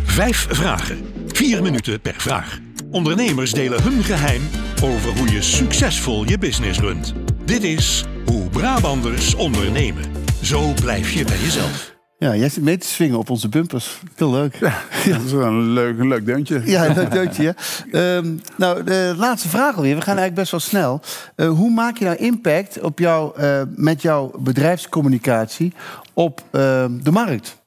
Vijf 0.04 0.46
vragen. 0.50 0.98
Vier 1.26 1.62
minuten 1.62 2.00
per 2.00 2.14
vraag. 2.16 2.60
Ondernemers 2.90 3.52
delen 3.52 3.82
hun 3.82 4.02
geheim 4.02 4.42
over 4.82 5.18
hoe 5.18 5.30
je 5.30 5.42
succesvol 5.42 6.24
je 6.24 6.38
business 6.38 6.80
runt. 6.80 7.14
Dit 7.44 7.62
is 7.62 8.04
Hoe 8.26 8.48
Brabanders 8.48 9.34
ondernemen. 9.34 10.02
Zo 10.42 10.72
blijf 10.80 11.10
je 11.10 11.24
bij 11.24 11.38
jezelf. 11.38 11.96
Ja, 12.18 12.36
jij 12.36 12.48
zit 12.48 12.64
mee 12.64 12.76
te 12.76 12.86
swingen 12.86 13.18
op 13.18 13.30
onze 13.30 13.48
bumpers. 13.48 14.00
Heel 14.14 14.30
leuk. 14.30 14.54
Ja, 14.54 14.82
Dat 15.12 15.24
is 15.24 15.32
wel 15.32 15.46
een 15.46 15.70
leuk, 15.70 15.98
een 15.98 16.08
leuk 16.08 16.26
deuntje. 16.26 16.62
ja 16.64 16.92
leuk 16.92 17.10
deuntje. 17.10 17.42
Ja. 17.42 17.54
Ehm, 18.16 18.36
nou, 18.56 18.84
de 18.84 19.14
laatste 19.16 19.48
vraag 19.48 19.76
alweer. 19.76 19.94
We 19.94 20.00
gaan 20.02 20.18
eigenlijk 20.18 20.34
best 20.34 20.50
wel 20.50 20.60
snel. 20.60 21.00
Eh, 21.36 21.48
hoe 21.48 21.70
maak 21.70 21.96
je 21.96 22.04
nou 22.04 22.16
impact 22.16 22.80
op 22.80 22.98
jou, 22.98 23.36
eh, 23.36 23.62
met 23.74 24.02
jouw 24.02 24.30
bedrijfscommunicatie 24.38 25.72
op 26.14 26.40
eh, 26.50 26.84
de 27.02 27.10
markt? 27.10 27.62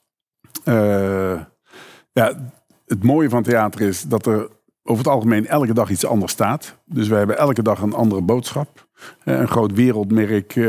Eh, 0.64 1.40
ja, 2.12 2.52
het 2.86 3.04
mooie 3.04 3.30
van 3.30 3.44
theater 3.44 3.82
is 3.82 4.02
dat 4.02 4.26
er 4.26 4.48
over 4.92 5.04
het 5.04 5.14
algemeen 5.14 5.48
elke 5.48 5.74
dag 5.74 5.90
iets 5.90 6.06
anders 6.06 6.32
staat. 6.32 6.78
Dus 6.86 7.08
we 7.08 7.16
hebben 7.16 7.38
elke 7.38 7.62
dag 7.64 7.82
een 7.82 7.94
andere 7.94 8.22
boodschap. 8.22 8.90
Eh, 9.24 9.40
Een 9.40 9.48
groot 9.48 9.74
wereldmerk 9.74 10.56
eh, 10.56 10.66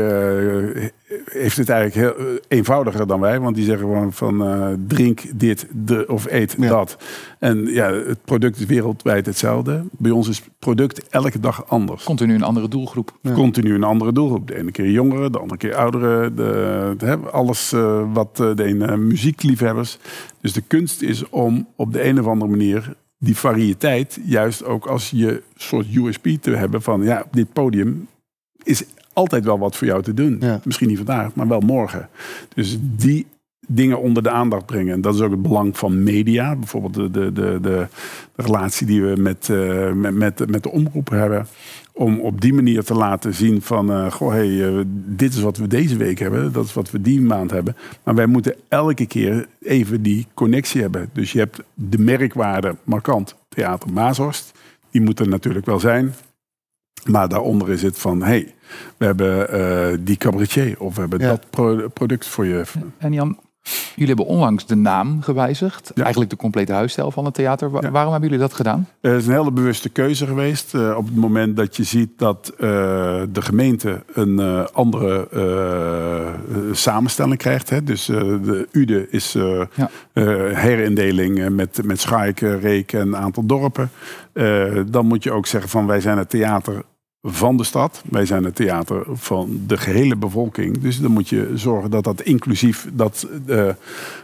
heeft 1.25 1.57
het 1.57 1.69
eigenlijk 1.69 2.17
heel 2.17 2.27
eh, 2.27 2.33
eenvoudiger 2.47 3.07
dan 3.07 3.19
wij. 3.19 3.39
Want 3.39 3.55
die 3.55 3.65
zeggen 3.65 3.87
gewoon 3.87 4.13
van 4.13 4.45
eh, 4.47 4.67
drink 4.87 5.21
dit 5.39 5.67
de, 5.71 6.05
of 6.07 6.25
eet 6.29 6.55
Ja. 6.59 6.67
dat. 6.67 6.97
En 7.39 7.65
ja, 7.65 7.91
het 7.93 8.23
product 8.25 8.59
is 8.59 8.65
wereldwijd 8.65 9.25
hetzelfde. 9.25 9.83
Bij 9.91 10.11
ons 10.11 10.27
is 10.29 10.37
het 10.37 10.49
product 10.59 11.09
elke 11.09 11.39
dag 11.39 11.67
anders. 11.69 12.03
Continu 12.03 12.33
een 12.35 12.43
andere 12.43 12.67
doelgroep. 12.67 13.11
Ja. 13.21 13.31
Continu 13.33 13.73
een 13.75 13.83
andere 13.83 14.11
doelgroep. 14.13 14.47
De 14.47 14.55
ene 14.57 14.71
keer 14.71 14.89
jongeren, 14.91 15.31
de 15.31 15.39
andere 15.39 15.59
keer 15.59 15.75
ouderen. 15.75 16.35
De, 16.35 16.93
de- 16.97 17.05
hè, 17.05 17.17
alles 17.17 17.73
eh, 17.73 18.03
wat 18.13 18.39
eh, 18.39 18.55
de 18.55 18.63
ene 18.63 18.97
muziekliefhebbers. 18.97 19.97
Dus 20.41 20.53
de 20.53 20.61
kunst 20.61 21.01
is 21.01 21.29
om 21.29 21.67
op 21.75 21.93
de 21.93 22.05
een 22.05 22.19
of 22.19 22.27
andere 22.27 22.51
manier 22.51 22.93
die 23.23 23.37
variëteit 23.37 24.19
juist 24.25 24.63
ook 24.63 24.85
als 24.85 25.09
je 25.09 25.41
soort 25.55 25.95
USP 25.95 26.27
te 26.41 26.51
hebben 26.51 26.81
van 26.81 27.03
ja, 27.03 27.21
op 27.25 27.33
dit 27.33 27.53
podium 27.53 28.07
is 28.63 28.83
altijd 29.13 29.43
wel 29.43 29.59
wat 29.59 29.77
voor 29.77 29.87
jou 29.87 30.01
te 30.03 30.13
doen. 30.13 30.37
Ja. 30.39 30.61
Misschien 30.63 30.87
niet 30.87 30.97
vandaag, 30.97 31.35
maar 31.35 31.47
wel 31.47 31.59
morgen. 31.59 32.09
Dus 32.55 32.77
die 32.81 33.25
dingen 33.67 33.99
onder 33.99 34.23
de 34.23 34.29
aandacht 34.29 34.65
brengen. 34.65 34.93
En 34.93 35.01
dat 35.01 35.15
is 35.15 35.21
ook 35.21 35.31
het 35.31 35.41
belang 35.41 35.77
van 35.77 36.03
media. 36.03 36.55
Bijvoorbeeld 36.55 36.93
de, 36.93 37.11
de, 37.11 37.31
de, 37.31 37.31
de, 37.41 37.59
de 37.61 37.87
relatie 38.35 38.87
die 38.87 39.01
we 39.01 39.15
met, 39.17 39.49
eh, 39.49 39.91
met, 39.91 40.13
met, 40.13 40.49
met 40.49 40.63
de 40.63 40.71
omroep 40.71 41.09
hebben. 41.09 41.47
Om 41.95 42.19
op 42.19 42.41
die 42.41 42.53
manier 42.53 42.83
te 42.83 42.93
laten 42.93 43.33
zien 43.33 43.61
van... 43.61 43.91
eh, 43.91 44.11
goh, 44.11 44.29
hey, 44.31 44.67
eh, 44.67 44.81
dit 45.05 45.33
is 45.33 45.41
wat 45.41 45.57
we 45.57 45.67
deze 45.67 45.97
week 45.97 46.19
hebben. 46.19 46.51
Dat 46.51 46.65
is 46.65 46.73
wat 46.73 46.91
we 46.91 47.01
die 47.01 47.21
maand 47.21 47.51
hebben. 47.51 47.75
Maar 48.03 48.15
wij 48.15 48.25
moeten 48.25 48.55
elke 48.67 49.05
keer 49.05 49.47
even 49.61 50.01
die 50.01 50.27
connectie 50.33 50.81
hebben. 50.81 51.09
Dus 51.13 51.31
je 51.31 51.39
hebt 51.39 51.59
de 51.73 51.97
merkwaarde 51.97 52.75
markant 52.83 53.35
Theater 53.49 53.91
Maashorst. 53.93 54.51
Die 54.91 55.01
moet 55.01 55.19
er 55.19 55.27
natuurlijk 55.27 55.65
wel 55.65 55.79
zijn. 55.79 56.13
Maar 57.05 57.29
daaronder 57.29 57.69
is 57.69 57.81
het 57.81 57.97
van... 57.99 58.21
hey, 58.23 58.53
we 58.97 59.05
hebben 59.05 59.49
eh, 59.49 59.97
die 59.99 60.17
cabaretier. 60.17 60.79
Of 60.79 60.93
we 60.95 61.01
hebben 61.01 61.19
Ja. 61.19 61.27
dat 61.27 61.49
pro- 61.49 61.87
product 61.89 62.27
voor 62.27 62.45
je. 62.45 62.63
En 62.97 63.13
Jan, 63.13 63.39
jullie 63.95 64.07
hebben 64.15 64.25
onlangs 64.25 64.65
de 64.65 64.75
naam 64.75 65.21
gewijzigd. 65.21 65.91
Ja. 65.95 66.01
Eigenlijk 66.01 66.31
de 66.31 66.37
complete 66.37 66.73
huisstijl 66.73 67.11
van 67.11 67.25
het 67.25 67.33
theater. 67.33 67.71
Wa- 67.71 67.79
Ja. 67.81 67.91
Waarom 67.91 68.11
hebben 68.11 68.29
jullie 68.29 68.45
dat 68.45 68.55
gedaan? 68.55 68.87
Eh, 69.01 69.11
Het 69.11 69.21
is 69.21 69.27
een 69.27 69.33
hele 69.33 69.51
bewuste 69.51 69.89
keuze 69.89 70.25
geweest. 70.25 70.73
eh, 70.73 70.93
op 70.97 71.05
het 71.05 71.15
moment 71.15 71.57
dat 71.57 71.75
je 71.75 71.83
ziet 71.83 72.09
dat 72.17 72.51
eh, 72.57 72.59
de 73.29 73.41
gemeente 73.41 74.03
een 74.13 74.39
andere 74.73 75.27
samenstelling 76.71 77.37
krijgt. 77.37 77.69
Hè. 77.69 77.83
Dus 77.83 78.05
de 78.05 78.67
UDE 78.71 79.07
is 79.09 79.33
Ja. 79.75 79.89
herindeling 80.53 81.49
met, 81.49 81.79
met 81.85 81.99
Schaik, 82.01 82.39
Reek 82.39 82.93
en 82.93 82.99
een 83.01 83.17
aantal 83.17 83.45
dorpen. 83.45 83.89
Dan 84.91 85.05
moet 85.05 85.23
je 85.23 85.31
ook 85.31 85.45
zeggen 85.45 85.69
van 85.69 85.85
wij 85.87 85.99
zijn 86.01 86.17
het 86.17 86.29
theater 86.29 86.83
van 87.23 87.57
de 87.57 87.63
stad. 87.63 88.03
Wij 88.09 88.25
zijn 88.25 88.43
het 88.43 88.55
theater 88.55 89.03
van 89.07 89.61
de 89.67 89.77
gehele 89.77 90.15
bevolking. 90.15 90.77
Dus 90.77 90.99
dan 90.99 91.11
moet 91.11 91.29
je 91.29 91.51
zorgen 91.53 91.91
dat 91.91 92.03
dat 92.03 92.21
inclusief, 92.21 92.89
dat, 92.93 93.27
eh, 93.47 93.69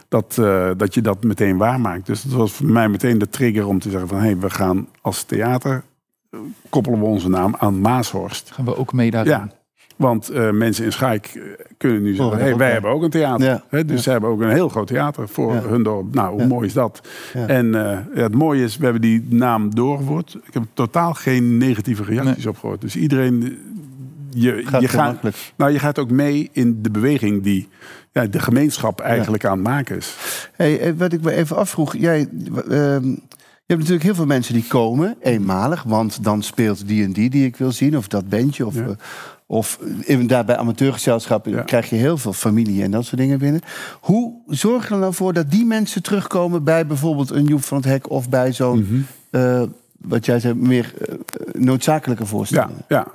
dat, 0.08 0.38
eh, 0.38 0.70
dat 0.78 0.94
je 0.94 1.02
dat 1.02 1.24
meteen 1.24 1.58
waarmaakt. 1.58 2.06
Dus 2.06 2.22
dat 2.22 2.34
was 2.34 2.52
voor 2.52 2.66
mij 2.66 2.90
meteen 2.90 3.18
de 3.18 3.30
trigger 3.30 3.68
om 3.68 3.80
te 3.80 3.90
zeggen 3.90 4.10
van... 4.10 4.18
hé, 4.18 4.24
hey, 4.24 4.38
we 4.38 4.50
gaan 4.50 4.88
als 5.02 5.24
theater, 5.24 5.84
eh, 6.30 6.40
koppelen 6.70 7.00
we 7.00 7.06
onze 7.06 7.30
naam 7.30 7.56
aan 7.58 7.82
Maashorst. 7.82 8.52
Gaan 8.52 8.66
we 8.66 8.78
ook 8.78 8.94
mee 8.94 9.12
daarin? 9.12 9.32
Ja, 9.32 9.52
want 10.00 10.30
eh, 10.30 10.52
mensen 10.52 10.86
in 10.86 10.92
Schaik 10.92 11.26
eh, 11.26 11.42
kunnen 11.78 12.02
nu 12.02 12.16
zeggen... 12.16 12.36
Oh, 12.36 12.42
hey, 12.42 12.56
wij 12.56 12.68
ja. 12.68 12.74
hebben 12.74 12.92
ook 12.92 13.04
een 13.04 13.10
theater. 13.10 13.46
Ja. 13.46 13.84
Dus 13.84 13.96
Ja. 13.96 13.98
ze 13.98 14.10
hebben 14.10 14.30
ook 14.30 14.42
een 14.42 14.50
heel 14.50 14.70
groot 14.70 14.88
theater 14.88 15.28
voor 15.30 15.54
hun 15.54 15.84
dorp. 15.84 16.14
Nou, 16.14 16.34
hoe 16.34 16.48
mooi 16.48 16.68
is 16.68 16.74
dat? 16.74 17.08
En 17.34 17.76
eh, 17.76 17.98
ja, 18.16 18.22
het 18.22 18.36
mooie 18.36 18.64
is, 18.64 18.78
we 18.78 18.84
hebben 18.84 19.02
die 19.02 19.26
naam 19.30 19.76
doorgevoerd. 19.76 20.38
Ik 20.48 20.54
heb 20.54 20.64
totaal 20.74 21.14
geen 21.14 21.58
negatieve 21.58 22.04
reacties 22.04 22.46
op 22.46 22.58
gehoord. 22.58 22.82
Dus 22.82 22.96
iedereen... 22.96 23.58
Je, 24.32 24.62
Gaat 24.66 24.82
je, 24.82 24.88
gaat, 24.88 25.18
nou, 25.56 25.72
je 25.72 25.80
gaat 25.80 26.00
ook 26.00 26.10
mee 26.12 26.50
in 26.52 26.80
de 26.82 26.90
beweging 26.92 27.44
die 27.44 27.68
ja, 28.12 28.26
de 28.26 28.40
gemeenschap 28.40 29.00
eigenlijk 29.00 29.46
aan 29.46 29.58
het 29.58 29.68
maken 29.68 29.98
is. 29.98 30.16
Hey, 30.56 30.96
wat 30.96 31.14
ik 31.14 31.22
me 31.22 31.32
even 31.32 31.56
afvroeg. 31.56 31.96
Jij, 31.98 32.28
ehm, 32.70 33.06
je 33.06 33.76
hebt 33.76 33.80
natuurlijk 33.80 34.04
heel 34.04 34.16
veel 34.16 34.26
mensen 34.26 34.54
die 34.54 34.66
komen, 34.68 35.16
eenmalig. 35.22 35.84
Want 35.84 36.24
dan 36.24 36.42
speelt 36.44 36.88
die 36.88 37.04
en 37.04 37.12
die 37.12 37.30
die 37.30 37.46
ik 37.46 37.56
wil 37.56 37.72
zien. 37.72 37.98
Of 37.98 38.08
dat 38.08 38.30
bandje. 38.30 38.66
Of, 38.66 38.76
Ja. 38.76 38.96
Of 39.52 39.80
inderdaad 40.02 40.46
bij 40.46 40.58
amateurgezelschappen 40.58 41.52
Ja. 41.52 41.62
krijg 41.62 41.90
je 41.90 41.96
heel 41.96 42.18
veel 42.18 42.34
familie 42.34 42.84
en 42.84 42.92
dat 42.92 43.06
soort 43.06 43.22
dingen 43.22 43.40
binnen. 43.40 43.62
Hoe 44.00 44.34
zorg 44.48 44.88
je 44.88 44.94
er 44.94 45.00
nou 45.00 45.14
voor 45.14 45.34
dat 45.34 45.52
die 45.52 45.66
mensen 45.66 46.04
terugkomen 46.04 46.64
bij 46.64 46.86
bijvoorbeeld 46.88 47.30
een 47.32 47.46
Joep 47.46 47.64
van 47.64 47.78
het 47.78 47.86
Hek 47.86 48.10
of 48.10 48.30
bij 48.30 48.54
zo'n, 48.54 48.80
Mhm. 48.80 49.00
eh, 49.30 49.62
wat 49.98 50.26
jij 50.26 50.40
zei, 50.40 50.54
meer 50.54 50.94
eh, 51.08 51.16
noodzakelijke 51.62 52.24
Ja, 52.24 52.30
voorstellingen? 52.30 52.86
ja. 52.88 53.08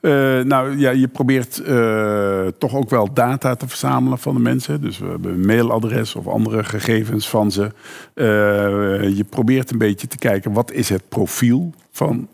Eh, 0.00 0.10
nou 0.40 0.78
ja, 0.78 0.90
je 0.90 1.08
probeert 1.08 1.58
eh, 1.58 2.46
toch 2.58 2.74
ook 2.74 2.90
wel 2.90 3.12
data 3.12 3.54
te 3.54 3.68
verzamelen 3.68 4.18
van 4.18 4.34
de 4.34 4.40
mensen. 4.40 4.80
Dus 4.80 4.98
we 4.98 5.06
hebben 5.06 5.32
een 5.32 5.46
mailadres 5.46 6.14
of 6.14 6.26
andere 6.26 6.64
gegevens 6.64 7.28
van 7.28 7.52
ze. 7.52 7.70
Eh, 8.14 9.16
je 9.16 9.24
probeert 9.28 9.70
een 9.70 9.78
beetje 9.78 10.06
te 10.06 10.18
kijken 10.18 10.52
wat 10.52 10.72
is 10.72 10.88
het 10.88 11.08
profiel 11.08 11.72
van 11.90 12.28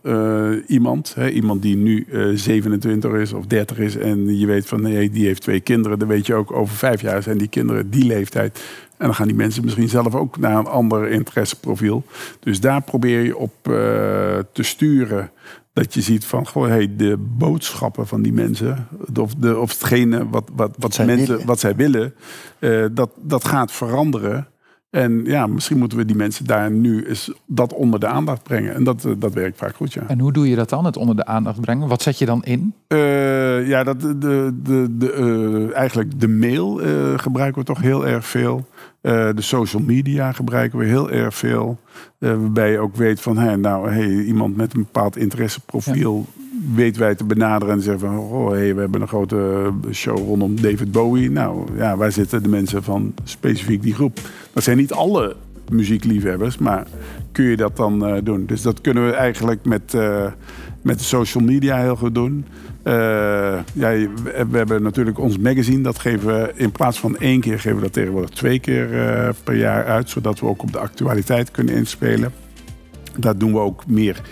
iemand. 0.67 1.15
Hè? 1.15 1.31
Iemand 1.31 1.63
die 1.63 1.77
nu 1.77 2.07
eh, 2.13 2.27
27 2.35 3.13
is 3.13 3.33
of 3.33 3.47
30 3.47 3.79
is 3.79 3.97
en 3.97 4.39
je 4.39 4.47
weet 4.47 4.67
van 4.67 4.83
nee, 4.83 5.11
die 5.11 5.27
heeft 5.27 5.43
twee 5.43 5.61
kinderen. 5.61 5.99
Dan 5.99 6.09
weet 6.09 6.27
je 6.27 6.35
ook 6.35 6.53
over 6.53 6.77
vijf 6.77 7.01
jaar 7.01 7.23
zijn 7.23 7.39
die 7.39 7.49
kinderen 7.49 7.91
die 7.91 8.05
leeftijd. 8.05 8.63
En 8.97 9.07
dan 9.07 9.15
gaan 9.15 9.27
die 9.27 9.37
mensen 9.37 9.65
misschien 9.65 9.89
zelf 9.89 10.15
ook 10.15 10.39
naar 10.39 10.59
een 10.59 10.67
ander 10.67 11.09
interesseprofiel. 11.09 12.05
Dus 12.41 12.61
daar 12.61 12.83
probeer 12.83 13.21
je 13.21 13.37
op 13.37 13.53
te 14.53 14.63
sturen. 14.63 15.31
Dat 15.73 15.95
je 15.95 16.01
ziet 16.01 16.25
van, 16.25 16.47
goh, 16.47 16.67
hey, 16.67 16.97
de 16.97 17.17
boodschappen 17.17 18.07
van 18.07 18.23
die 18.23 18.33
mensen, 18.33 18.89
of, 19.19 19.35
de, 19.35 19.59
of 19.59 19.71
hetgene 19.71 20.29
wat, 20.29 20.51
wat, 20.53 20.75
wat, 20.79 20.95
zij 20.95 21.07
mensen, 21.07 21.29
willen. 21.29 21.47
wat 21.47 21.61
zij 21.61 21.77
willen, 21.77 22.15
eh, 22.59 22.85
dat, 22.93 23.11
dat 23.17 23.45
gaat 23.45 23.73
veranderen. 23.73 24.49
En 24.91 25.25
ja, 25.25 25.47
misschien 25.47 25.79
moeten 25.79 25.99
we 25.99 26.05
die 26.05 26.17
mensen 26.17 26.45
daar 26.45 26.71
nu 26.71 27.07
eens 27.07 27.33
dat 27.47 27.73
onder 27.73 28.01
de 28.01 28.07
aandacht 28.07 28.43
brengen. 28.43 28.75
En 28.75 28.85
dat, 28.85 29.05
eh, 29.05 29.13
dat 29.19 29.35
werkt 29.35 29.59
vaak 29.59 29.75
goed, 29.75 29.93
ja. 29.93 30.03
En 30.07 30.19
hoe 30.19 30.33
doe 30.33 30.49
je 30.49 30.57
dat 30.57 30.69
dan, 30.69 30.85
het 30.85 30.97
onder 30.97 31.17
de 31.17 31.25
aandacht 31.25 31.61
brengen? 31.61 31.89
Wat 31.89 32.03
zet 32.03 32.19
je 32.19 32.27
dan 32.27 32.45
in? 32.45 32.75
Eh, 32.87 33.69
ja, 33.69 33.85
dat, 33.85 34.01
de, 34.01 34.51
de, 34.63 34.87
de, 34.99 35.13
eh, 35.13 35.77
eigenlijk 35.77 36.21
de 36.21 36.29
mail 36.29 36.81
gebruiken 37.17 37.61
we 37.61 37.67
toch 37.67 37.81
heel 37.81 38.07
erg 38.07 38.27
veel. 38.27 38.69
De 39.01 39.35
social 39.37 39.83
media 39.83 40.33
gebruiken 40.33 40.79
we 40.79 40.85
heel 40.85 41.11
erg 41.11 41.35
veel. 41.35 41.79
Waarbij 42.19 42.71
je 42.71 42.79
ook 42.79 42.97
weet 42.97 43.21
van, 43.21 43.39
hey, 43.39 43.57
nou, 43.57 43.91
hey, 43.91 44.09
iemand 44.09 44.57
met 44.57 44.75
een 44.75 44.81
bepaald 44.81 45.17
interesseprofiel 45.17 46.27
weten 46.75 47.01
wij 47.01 47.15
te 47.15 47.25
benaderen 47.25 47.75
en 47.75 47.83
zeggen 47.83 48.09
van, 48.09 48.19
oh, 48.19 48.51
hey, 48.51 48.75
we 48.75 48.81
hebben 48.81 49.01
een 49.01 49.09
grote 49.09 49.71
show 49.93 50.19
rondom 50.19 50.61
David 50.61 50.93
Bowie. 50.93 51.31
Nou, 51.31 51.67
ja, 51.77 51.97
waar 51.97 52.13
zitten 52.13 52.43
de 52.43 52.49
mensen 52.49 52.83
van 52.83 53.15
specifiek 53.25 53.83
die 53.83 53.95
groep? 53.95 54.19
Dat 54.53 54.63
zijn 54.63 54.77
niet 54.77 54.93
alle 54.93 55.37
muziekliefhebbers, 55.71 56.59
maar 56.59 56.87
kun 57.33 57.45
je 57.45 57.57
dat 57.57 57.77
dan 57.77 58.07
eh, 58.07 58.17
doen? 58.23 58.47
Dus 58.47 58.63
dat 58.63 58.81
kunnen 58.81 59.07
we 59.07 59.13
eigenlijk 59.13 59.65
met, 59.65 59.95
eh, 59.95 60.27
met 60.83 61.01
social 61.01 61.45
media 61.45 61.81
heel 61.81 61.97
goed 61.97 62.15
doen. 62.15 62.45
Ja, 63.73 63.93
we, 64.23 64.49
hebben 64.53 64.83
natuurlijk 64.83 65.19
ons 65.19 65.39
magazine. 65.39 65.83
Dat 65.83 65.99
geven 65.99 66.27
we 66.27 66.53
in 66.55 66.73
plaats 66.73 67.01
van 67.01 67.17
één 67.17 67.41
keer, 67.41 67.61
geven 67.61 67.77
we 67.77 67.83
dat 67.83 67.93
tegenwoordig 67.93 68.31
twee 68.31 68.59
keer 68.59 68.89
per 69.45 69.57
jaar 69.57 69.85
uit. 69.85 70.11
Zodat 70.11 70.41
we 70.41 70.47
ook 70.47 70.63
op 70.63 70.73
de 70.73 70.79
actualiteit 70.79 71.51
kunnen 71.51 71.75
inspelen. 71.75 72.33
Daar 73.17 73.39
doen 73.39 73.53
we 73.53 73.59
ook 73.59 73.87
meer 73.87 74.23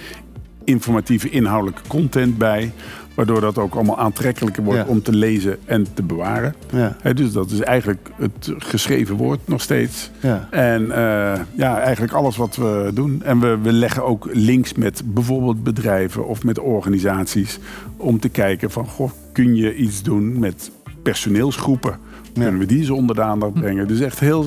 informatieve 0.68 1.30
inhoudelijke 1.30 1.82
content 1.88 2.38
bij. 2.38 2.72
Waardoor 3.14 3.40
dat 3.40 3.58
ook 3.58 3.74
allemaal 3.74 3.98
aantrekkelijker 3.98 4.62
wordt 4.62 4.80
Ja. 4.80 4.86
om 4.86 5.02
te 5.02 5.12
lezen 5.12 5.58
en 5.64 5.86
te 5.94 6.02
bewaren. 6.02 6.54
Ja, 6.72 6.96
Hè, 7.00 7.14
dus 7.14 7.32
dat 7.32 7.50
is 7.50 7.60
eigenlijk 7.60 8.10
het 8.16 8.52
geschreven 8.58 9.16
woord 9.16 9.40
nog 9.48 9.60
steeds. 9.62 10.10
ja. 10.20 10.48
En 10.50 10.90
eh, 10.90 11.40
ja, 11.54 11.78
eigenlijk 11.80 12.12
alles 12.12 12.36
wat 12.36 12.56
we 12.56 12.90
doen. 12.94 13.22
En 13.24 13.40
we, 13.40 13.58
we 13.62 13.72
leggen 13.72 14.04
ook 14.04 14.28
links 14.32 14.74
met 14.74 15.02
bijvoorbeeld 15.04 15.62
bedrijven 15.62 16.26
of 16.26 16.44
met 16.44 16.58
organisaties. 16.58 17.58
Om 17.96 18.20
te 18.20 18.28
kijken 18.28 18.70
van, 18.70 18.86
goh, 18.86 19.10
kun 19.32 19.54
je 19.56 19.74
iets 19.76 20.02
doen 20.02 20.38
met 20.38 20.70
personeelsgroepen? 21.02 21.98
Kunnen 22.32 22.58
we 22.58 22.66
die 22.66 22.84
zo 22.84 22.94
onder 22.94 23.14
de 23.16 23.22
aandacht 23.22 23.52
brengen? 23.54 23.88
Dus 23.88 24.00
echt 24.00 24.20
heel 24.20 24.42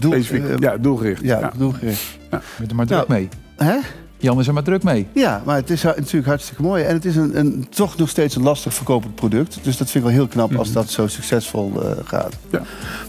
Doel- 0.00 0.12
specifiek, 0.12 0.44
eh, 0.44 0.58
ja, 0.58 0.76
doelgericht. 0.76 1.22
Ja, 1.22 1.38
Ja. 1.38 1.52
doelgericht. 1.56 2.18
Je 2.30 2.38
bent 2.58 2.70
er 2.70 2.76
maar 2.76 2.86
druk 2.86 3.08
Nou. 3.08 3.10
mee. 3.20 3.28
Hè? 3.56 3.76
Jan 4.24 4.40
is 4.40 4.46
er 4.46 4.52
maar 4.54 4.62
druk 4.62 4.82
mee. 4.82 5.06
Ja, 5.12 5.42
maar 5.44 5.56
het 5.56 5.70
is 5.70 5.82
natuurlijk 5.82 6.26
hartstikke 6.26 6.62
mooi. 6.62 6.82
En 6.84 6.94
het 6.94 7.04
is 7.04 7.16
een, 7.16 7.38
een, 7.38 7.66
toch 7.70 7.96
nog 7.96 8.08
steeds 8.08 8.36
een 8.36 8.42
lastig 8.42 8.74
verkopend 8.74 9.14
product. 9.14 9.58
Dus 9.62 9.76
dat 9.76 9.90
vind 9.90 10.04
ik 10.04 10.10
wel 10.10 10.18
heel 10.20 10.26
knap 10.28 10.56
als 10.56 10.72
dat 10.72 10.90
zo 10.90 11.06
succesvol 11.06 11.72
eh, 11.82 11.90
gaat. 12.04 12.32
Ja. 12.50 12.62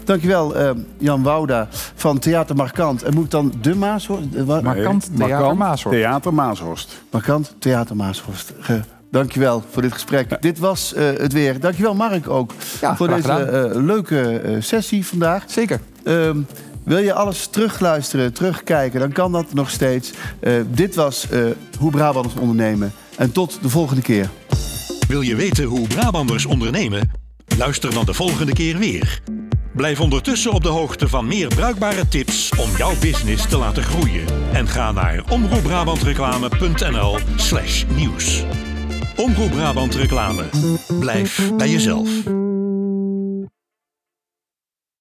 Dankjewel, 0.04 0.56
eh, 0.56 0.70
Jan 0.98 1.22
Wouda 1.22 1.68
van 1.94 2.18
Theater 2.18 2.56
Markant. 2.56 3.02
En 3.02 3.14
moet 3.14 3.24
ik 3.24 3.30
dan 3.30 3.52
de 3.60 3.74
Maashorst? 3.74 4.24
wa- 4.44 4.60
Markant 4.60 5.10
Theater 5.16 5.56
Maashorst. 5.56 5.98
Theater 5.98 6.34
Maashorst. 6.34 7.02
Markant 7.10 7.54
Theater 7.58 7.96
Maashorst. 7.96 8.52
Ge- 8.60 8.80
Dankjewel 9.10 9.62
voor 9.70 9.82
dit 9.82 9.92
gesprek. 9.92 10.42
Dit 10.42 10.58
was 10.58 10.94
eh, 10.94 11.04
het 11.16 11.32
weer. 11.32 11.60
Dankjewel 11.60 11.94
Mark 11.94 12.28
ook 12.28 12.52
Ja, 12.80 12.96
voor 12.96 13.08
deze 13.08 13.70
leuke 13.74 14.38
eh, 14.38 14.56
sessie 14.60 15.06
vandaag. 15.06 15.44
Zeker. 15.46 15.80
Ehm, 16.04 16.38
wil 16.86 16.98
je 16.98 17.12
alles 17.12 17.46
terugluisteren, 17.46 18.32
terugkijken, 18.32 19.00
dan 19.00 19.12
kan 19.12 19.32
dat 19.32 19.54
nog 19.54 19.70
steeds. 19.70 20.12
Eh, 20.40 20.52
dit 20.68 20.94
was 20.94 21.28
eh, 21.28 21.40
Hoe 21.78 21.90
Brabanders 21.90 22.34
ondernemen. 22.34 22.92
En 23.16 23.32
tot 23.32 23.58
de 23.62 23.68
volgende 23.68 24.02
keer. 24.02 24.30
Wil 25.08 25.20
je 25.20 25.36
weten 25.36 25.64
hoe 25.64 25.86
Brabanders 25.86 26.46
ondernemen? 26.46 27.10
Luister 27.58 27.94
dan 27.94 28.04
de 28.04 28.14
volgende 28.14 28.52
keer 28.52 28.78
weer. 28.78 29.20
Blijf 29.74 30.00
ondertussen 30.00 30.52
op 30.52 30.62
de 30.62 30.68
hoogte 30.68 31.08
van 31.08 31.26
meer 31.26 31.48
bruikbare 31.48 32.08
tips 32.08 32.52
om 32.60 32.70
jouw 32.76 32.92
business 33.00 33.48
te 33.48 33.58
laten 33.58 33.82
groeien. 33.82 34.24
En 34.52 34.68
ga 34.68 34.92
naar 34.92 35.24
omroepbrabantreclame.nl 35.28 37.18
slash 37.36 37.84
nieuws. 37.94 38.44
Omroep 39.16 39.50
Brabant 39.50 39.94
Reclame. 39.94 40.44
Blijf 40.98 41.52
bij 41.56 41.68
jezelf. 41.68 42.08